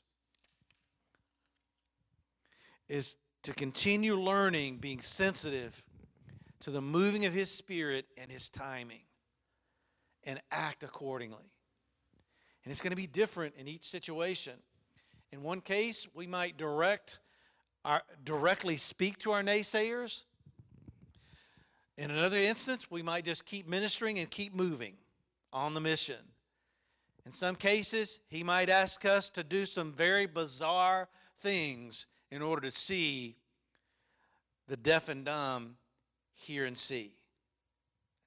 [2.88, 5.84] is to continue learning, being sensitive
[6.62, 9.04] to the moving of His Spirit and His timing,
[10.24, 11.52] and act accordingly.
[12.64, 14.54] And it's going to be different in each situation.
[15.32, 17.20] In one case, we might direct
[17.84, 20.24] our, directly speak to our naysayers
[21.98, 24.96] in another instance, we might just keep ministering and keep moving
[25.52, 26.16] on the mission.
[27.26, 31.08] In some cases, he might ask us to do some very bizarre
[31.40, 33.38] things in order to see
[34.68, 35.76] the deaf and dumb
[36.34, 37.14] hear and see.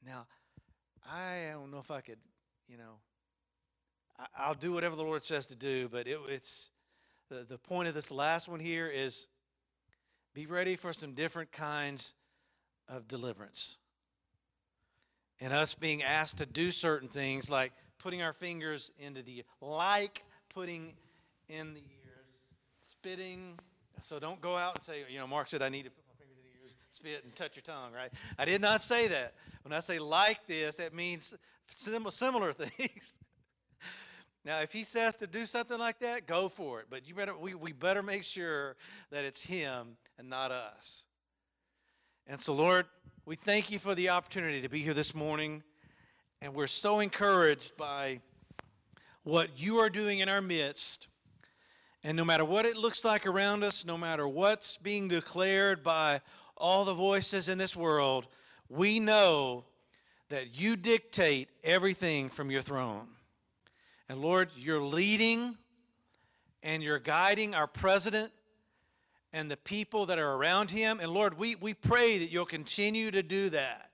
[0.06, 0.26] Now,
[1.10, 2.18] I don't know if I could,
[2.68, 3.00] you know,
[4.38, 6.70] I, will do whatever the Lord says to do, but it, it's
[7.28, 9.26] the, the point of this last one here is
[10.34, 12.14] be ready for some different kinds
[12.88, 13.78] of deliverance.
[15.40, 20.22] And us being asked to do certain things like putting our fingers into the, like
[20.54, 20.94] putting
[21.48, 22.26] in the ears,
[22.82, 23.58] spitting.
[24.00, 26.14] So don't go out and say, you know, Mark said I need to put my
[26.18, 28.10] fingers in the ears, spit, and touch your tongue, right?
[28.38, 29.34] I did not say that.
[29.62, 31.34] When I say like this, that means
[31.68, 33.18] similar things.
[34.44, 36.86] Now, if he says to do something like that, go for it.
[36.88, 38.76] But you better we, we better make sure
[39.10, 41.04] that it's him and not us.
[42.28, 42.86] And so, Lord,
[43.24, 45.62] we thank you for the opportunity to be here this morning.
[46.42, 48.18] And we're so encouraged by
[49.22, 51.06] what you are doing in our midst.
[52.02, 56.20] And no matter what it looks like around us, no matter what's being declared by
[56.56, 58.26] all the voices in this world,
[58.68, 59.64] we know
[60.28, 63.06] that you dictate everything from your throne.
[64.08, 65.56] And Lord, you're leading
[66.64, 68.32] and you're guiding our president
[69.36, 70.98] and the people that are around him.
[70.98, 73.90] And Lord, we, we pray that you'll continue to do that.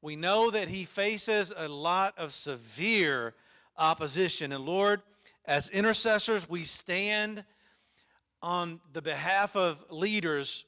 [0.00, 3.34] We know that he faces a lot of severe
[3.76, 4.52] opposition.
[4.52, 5.02] And Lord,
[5.44, 7.42] as intercessors, we stand
[8.40, 10.64] on the behalf of leaders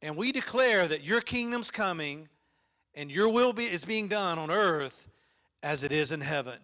[0.00, 2.26] and we declare that your kingdom's coming
[2.94, 5.10] and your will be, is being done on earth
[5.62, 6.58] as it is in heaven.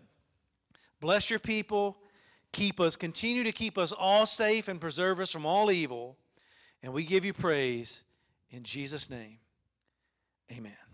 [1.00, 1.98] Bless your people.
[2.52, 6.16] Keep us, continue to keep us all safe and preserve us from all evil.
[6.82, 8.02] And we give you praise
[8.50, 9.38] in Jesus' name.
[10.50, 10.87] Amen.